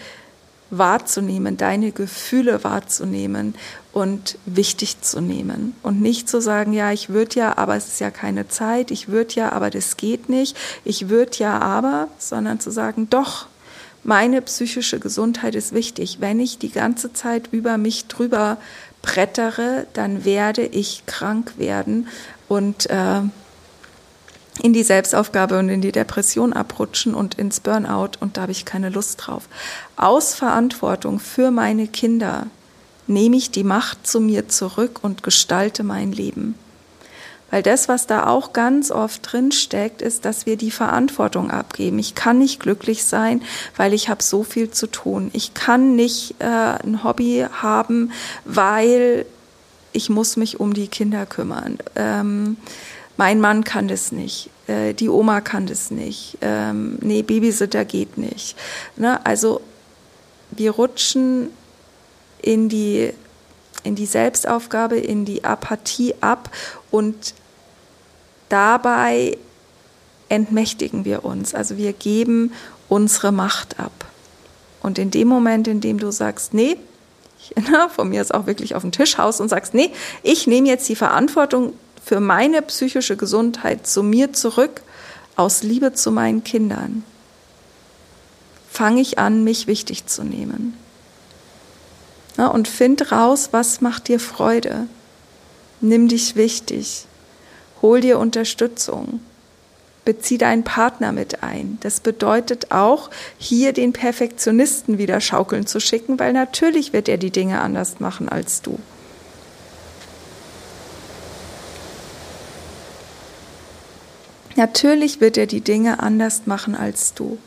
wahrzunehmen, 0.72 1.58
deine 1.58 1.92
Gefühle 1.92 2.64
wahrzunehmen 2.64 3.56
und 3.94 4.38
wichtig 4.46 5.02
zu 5.02 5.22
nehmen. 5.22 5.76
Und 5.84 6.02
nicht 6.02 6.28
zu 6.28 6.42
sagen, 6.42 6.74
ja, 6.74 6.92
ich 6.92 7.10
würde 7.10 7.40
ja, 7.40 7.58
aber 7.58 7.76
es 7.76 7.88
ist 7.88 8.00
ja 8.00 8.12
keine 8.12 8.48
Zeit, 8.48 8.92
ich 8.92 9.08
würde 9.08 9.36
ja, 9.36 9.52
aber 9.52 9.70
das 9.70 9.96
geht 9.96 10.28
nicht, 10.28 10.58
ich 10.84 11.08
würde 11.08 11.38
ja, 11.38 11.60
aber, 11.60 12.10
sondern 12.18 12.60
zu 12.60 12.72
sagen, 12.72 13.10
doch, 13.10 13.48
meine 14.06 14.42
psychische 14.44 15.00
Gesundheit 15.00 15.56
ist 15.56 15.74
wichtig. 15.74 16.18
Wenn 16.20 16.40
ich 16.40 16.60
die 16.60 16.70
ganze 16.70 17.12
Zeit 17.12 17.50
über 17.52 17.78
mich 17.78 18.06
drüber 18.06 18.58
brettere, 19.02 19.88
dann 19.94 20.24
werde 20.26 20.66
ich 20.66 21.06
krank 21.08 21.54
werden 21.58 22.08
und 22.48 22.90
äh, 22.90 23.22
in 24.62 24.74
die 24.74 24.84
Selbstaufgabe 24.84 25.60
und 25.60 25.70
in 25.70 25.82
die 25.82 25.92
Depression 25.92 26.54
abrutschen 26.54 27.14
und 27.14 27.36
ins 27.36 27.60
Burnout 27.60 28.12
und 28.20 28.38
da 28.38 28.44
habe 28.44 28.52
ich 28.52 28.64
keine 28.64 28.90
Lust 28.90 29.26
drauf. 29.26 29.50
Aus 29.98 30.36
Verantwortung 30.36 31.20
für 31.20 31.52
meine 31.52 31.88
Kinder 31.88 32.48
nehme 33.08 33.36
ich 33.36 33.52
die 33.52 33.64
Macht 33.64 34.08
zu 34.08 34.20
mir 34.20 34.48
zurück 34.48 35.00
und 35.02 35.24
gestalte 35.24 35.84
mein 35.84 36.12
Leben. 36.12 36.56
Weil 37.52 37.64
das, 37.64 37.88
was 37.88 38.08
da 38.08 38.28
auch 38.28 38.54
ganz 38.54 38.92
oft 38.92 39.32
drin 39.32 39.52
steckt, 39.52 40.02
ist, 40.02 40.26
dass 40.26 40.46
wir 40.46 40.58
die 40.58 40.72
Verantwortung 40.72 41.52
abgeben. 41.52 42.00
Ich 42.00 42.16
kann 42.16 42.40
nicht 42.40 42.60
glücklich 42.60 43.06
sein, 43.06 43.42
weil 43.78 43.94
ich 43.94 44.10
habe 44.10 44.24
so 44.24 44.44
viel 44.44 44.72
zu 44.72 44.88
tun. 44.88 45.30
Ich 45.34 45.54
kann 45.54 45.96
nicht 45.96 46.36
äh, 46.40 46.46
ein 46.46 47.04
Hobby 47.04 47.46
haben, 47.62 48.12
weil 48.46 49.26
ich 49.94 50.10
muss 50.10 50.38
mich 50.38 50.60
um 50.60 50.74
die 50.74 50.88
Kinder 50.88 51.26
kümmern. 51.26 51.78
Ähm, 51.96 52.58
mein 53.18 53.40
Mann 53.40 53.64
kann 53.64 53.88
das 53.88 54.12
nicht, 54.12 54.50
äh, 54.68 54.94
die 54.94 55.10
Oma 55.10 55.40
kann 55.42 55.68
das 55.68 55.90
nicht, 55.90 56.38
ähm, 56.42 56.98
nee, 57.02 57.22
Babysitter 57.22 57.86
geht 57.86 58.18
nicht. 58.18 58.58
Ne? 58.98 59.26
Also 59.26 59.62
wir 60.52 60.72
rutschen 60.72 61.50
in 62.42 62.70
die 62.70 63.14
in 63.84 63.94
die 63.94 64.08
Selbstaufgabe, 64.08 64.98
in 64.98 65.26
die 65.26 65.44
Apathie 65.44 66.16
ab 66.20 66.50
und 66.96 67.34
dabei 68.48 69.38
entmächtigen 70.30 71.04
wir 71.04 71.26
uns. 71.26 71.54
Also 71.54 71.76
wir 71.76 71.92
geben 71.92 72.54
unsere 72.88 73.34
Macht 73.34 73.80
ab. 73.82 73.92
Und 74.82 74.98
in 74.98 75.12
dem 75.12 75.28
Moment, 75.28 75.68
in 75.68 75.82
dem 75.82 76.00
du 76.00 76.10
sagst, 76.12 76.54
nee, 76.54 76.78
na, 77.70 77.90
von 77.90 78.08
mir 78.08 78.22
ist 78.22 78.34
auch 78.34 78.46
wirklich 78.46 78.76
auf 78.76 78.82
den 78.84 78.94
Tisch 78.94 79.18
haust 79.18 79.42
und 79.42 79.50
sagst, 79.50 79.74
nee, 79.74 79.92
ich 80.24 80.48
nehme 80.48 80.70
jetzt 80.70 80.88
die 80.88 80.96
Verantwortung 80.96 81.74
für 82.04 82.22
meine 82.22 82.62
psychische 82.62 83.18
Gesundheit 83.18 83.86
zu 83.86 84.02
mir 84.02 84.32
zurück, 84.32 84.82
aus 85.36 85.64
Liebe 85.64 85.92
zu 85.92 86.12
meinen 86.12 86.46
Kindern, 86.46 87.04
fange 88.72 89.02
ich 89.02 89.20
an, 89.20 89.44
mich 89.44 89.68
wichtig 89.68 90.06
zu 90.06 90.24
nehmen. 90.24 90.78
Na, 92.38 92.48
und 92.48 92.70
find 92.70 93.12
raus, 93.12 93.50
was 93.52 93.82
macht 93.82 94.08
dir 94.08 94.20
Freude. 94.20 94.88
Nimm 95.86 96.08
dich 96.08 96.36
wichtig. 96.36 97.06
Hol 97.84 98.02
dir 98.02 98.18
Unterstützung. 98.18 99.20
Bezieh 100.04 100.40
deinen 100.40 100.64
Partner 100.64 101.12
mit 101.12 101.44
ein. 101.44 101.78
Das 101.82 102.00
bedeutet 102.00 102.72
auch, 102.72 103.12
hier 103.38 103.72
den 103.72 103.94
Perfektionisten 103.94 104.98
wieder 104.98 105.22
schaukeln 105.22 105.68
zu 105.68 105.80
schicken, 105.80 106.18
weil 106.18 106.34
natürlich 106.34 106.92
wird 106.92 107.08
er 107.08 107.18
die 107.18 107.30
Dinge 107.30 107.62
anders 107.62 108.00
machen 108.00 108.30
als 108.30 108.64
du. 108.64 108.80
Natürlich 114.56 115.22
wird 115.22 115.38
er 115.38 115.46
die 115.46 115.62
Dinge 115.62 116.00
anders 116.00 116.48
machen 116.48 116.74
als 116.74 117.14
du. 117.14 117.38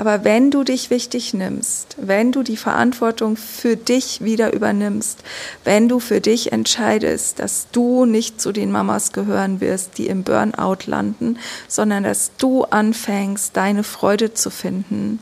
Aber 0.00 0.24
wenn 0.24 0.50
du 0.50 0.64
dich 0.64 0.88
wichtig 0.88 1.34
nimmst, 1.34 1.94
wenn 2.00 2.32
du 2.32 2.42
die 2.42 2.56
Verantwortung 2.56 3.36
für 3.36 3.76
dich 3.76 4.24
wieder 4.24 4.54
übernimmst, 4.54 5.22
wenn 5.64 5.90
du 5.90 6.00
für 6.00 6.22
dich 6.22 6.52
entscheidest, 6.52 7.38
dass 7.38 7.66
du 7.70 8.06
nicht 8.06 8.40
zu 8.40 8.50
den 8.50 8.72
Mamas 8.72 9.12
gehören 9.12 9.60
wirst, 9.60 9.98
die 9.98 10.06
im 10.06 10.22
Burnout 10.22 10.86
landen, 10.86 11.38
sondern 11.68 12.02
dass 12.02 12.30
du 12.38 12.64
anfängst, 12.64 13.54
deine 13.54 13.84
Freude 13.84 14.32
zu 14.32 14.48
finden, 14.48 15.18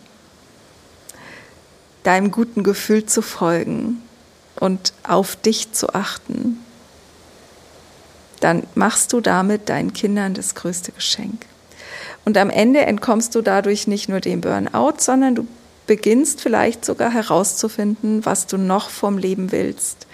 deinem 2.05 2.31
guten 2.31 2.63
Gefühl 2.63 3.05
zu 3.05 3.21
folgen 3.21 4.01
und 4.61 4.93
auf 5.03 5.35
dich 5.35 5.73
zu 5.73 5.93
achten, 5.93 6.65
dann 8.39 8.63
machst 8.77 9.13
du 9.13 9.21
damit 9.21 9.71
deinen 9.71 9.93
Kindern 9.93 10.35
das 10.35 10.55
größte 10.55 10.93
Geschenk. 10.93 11.47
Und 12.29 12.37
am 12.37 12.51
Ende 12.51 12.81
entkommst 12.81 13.35
du 13.35 13.41
dadurch 13.41 13.87
nicht 13.87 14.11
nur 14.11 14.21
dem 14.21 14.43
Burnout, 14.43 14.97
sondern 14.99 15.35
du 15.35 15.47
beginnst 15.87 16.43
vielleicht 16.43 16.85
sogar 16.85 17.11
herauszufinden, 17.11 18.27
was 18.27 18.47
du 18.47 18.59
noch 18.59 18.91
vom 18.91 19.17
Leben 19.17 19.51
willst, 19.51 20.07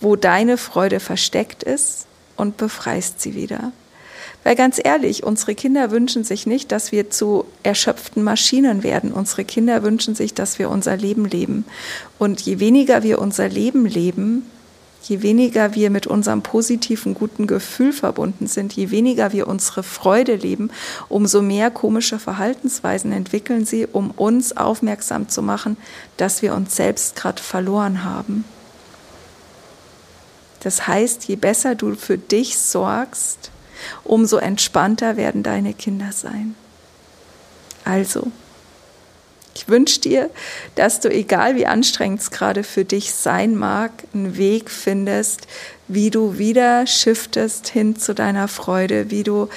wo 0.00 0.16
deine 0.16 0.58
Freude 0.58 0.98
versteckt 0.98 1.62
ist 1.62 2.06
und 2.36 2.56
befreist 2.56 3.20
sie 3.20 3.36
wieder. 3.36 3.70
Weil 4.42 4.56
ganz 4.56 4.80
ehrlich, 4.82 5.22
unsere 5.22 5.54
Kinder 5.54 5.92
wünschen 5.92 6.24
sich 6.24 6.44
nicht, 6.44 6.72
dass 6.72 6.90
wir 6.90 7.08
zu 7.08 7.44
erschöpften 7.62 8.24
Maschinen 8.24 8.82
werden. 8.82 9.12
Unsere 9.12 9.44
Kinder 9.44 9.84
wünschen 9.84 10.16
sich, 10.16 10.34
dass 10.34 10.58
wir 10.58 10.70
unser 10.70 10.96
Leben 10.96 11.24
leben. 11.24 11.64
Und 12.18 12.40
je 12.40 12.58
weniger 12.58 13.04
wir 13.04 13.20
unser 13.20 13.48
Leben 13.48 13.86
leben, 13.86 14.44
je 15.02 15.22
weniger 15.22 15.74
wir 15.74 15.90
mit 15.90 16.06
unserem 16.06 16.42
positiven, 16.42 17.14
guten 17.14 17.46
Gefühl 17.46 17.92
verbunden 17.92 18.46
sind, 18.46 18.72
je 18.74 18.90
weniger 18.90 19.32
wir 19.32 19.48
unsere 19.48 19.82
Freude 19.82 20.36
leben, 20.36 20.70
umso 21.08 21.42
mehr 21.42 21.70
komische 21.70 22.18
Verhaltensweisen 22.18 23.12
entwickeln 23.12 23.64
sie, 23.64 23.86
um 23.86 24.10
uns 24.10 24.56
aufmerksam 24.56 25.28
zu 25.28 25.42
machen, 25.42 25.76
dass 26.16 26.42
wir 26.42 26.54
uns 26.54 26.76
selbst 26.76 27.16
gerade 27.16 27.42
verloren 27.42 28.04
haben. 28.04 28.44
Das 30.60 30.86
heißt, 30.86 31.24
je 31.24 31.36
besser 31.36 31.74
du 31.74 31.94
für 31.94 32.18
dich 32.18 32.58
sorgst, 32.58 33.50
umso 34.04 34.36
entspannter 34.36 35.16
werden 35.16 35.42
deine 35.42 35.72
Kinder 35.72 36.12
sein. 36.12 36.54
Also, 37.84 38.30
ich 39.54 39.68
wünsche 39.68 40.00
dir, 40.00 40.30
dass 40.74 41.00
du, 41.00 41.10
egal 41.10 41.56
wie 41.56 41.66
anstrengend 41.66 42.20
es 42.20 42.30
gerade 42.30 42.62
für 42.62 42.84
dich 42.84 43.12
sein 43.12 43.56
mag, 43.56 43.92
einen 44.14 44.36
Weg 44.36 44.70
findest, 44.70 45.46
wie 45.88 46.10
du 46.10 46.38
wieder 46.38 46.86
shiftest 46.86 47.68
hin 47.68 47.96
zu 47.96 48.14
deiner 48.14 48.48
Freude, 48.48 49.10
wie 49.10 49.24
du 49.24 49.48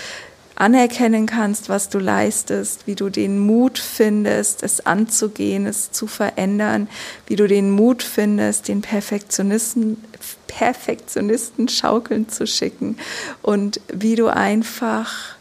anerkennen 0.55 1.25
kannst, 1.25 1.69
was 1.69 1.89
du 1.89 1.99
leistest, 1.99 2.85
wie 2.85 2.95
du 2.95 3.09
den 3.09 3.39
Mut 3.39 3.79
findest, 3.79 4.63
es 4.63 4.85
anzugehen, 4.85 5.65
es 5.65 5.91
zu 5.91 6.07
verändern, 6.07 6.87
wie 7.27 7.35
du 7.35 7.47
den 7.47 7.71
Mut 7.71 8.03
findest, 8.03 8.67
den 8.67 8.81
Perfektionisten, 8.81 10.03
Perfektionisten 10.47 11.67
schaukeln 11.67 12.29
zu 12.29 12.45
schicken 12.45 12.97
und 13.41 13.81
wie 13.91 14.15
du 14.15 14.27
einfach, 14.27 15.35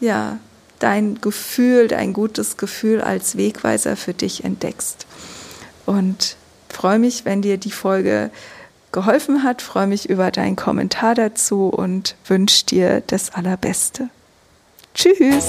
ja, 0.00 0.38
dein 0.78 1.20
Gefühl, 1.20 1.88
dein 1.88 2.12
gutes 2.12 2.56
Gefühl 2.56 3.00
als 3.00 3.36
Wegweiser 3.36 3.96
für 3.96 4.14
dich 4.14 4.44
entdeckst. 4.44 5.06
Und 5.86 6.36
freue 6.68 6.98
mich, 6.98 7.24
wenn 7.24 7.42
dir 7.42 7.58
die 7.58 7.70
Folge 7.70 8.30
geholfen 8.92 9.42
hat, 9.42 9.62
freue 9.62 9.86
mich 9.86 10.08
über 10.08 10.30
deinen 10.30 10.56
Kommentar 10.56 11.14
dazu 11.14 11.68
und 11.68 12.16
wünsche 12.26 12.66
dir 12.66 13.02
das 13.06 13.34
Allerbeste. 13.34 14.08
Tschüss! 14.94 15.46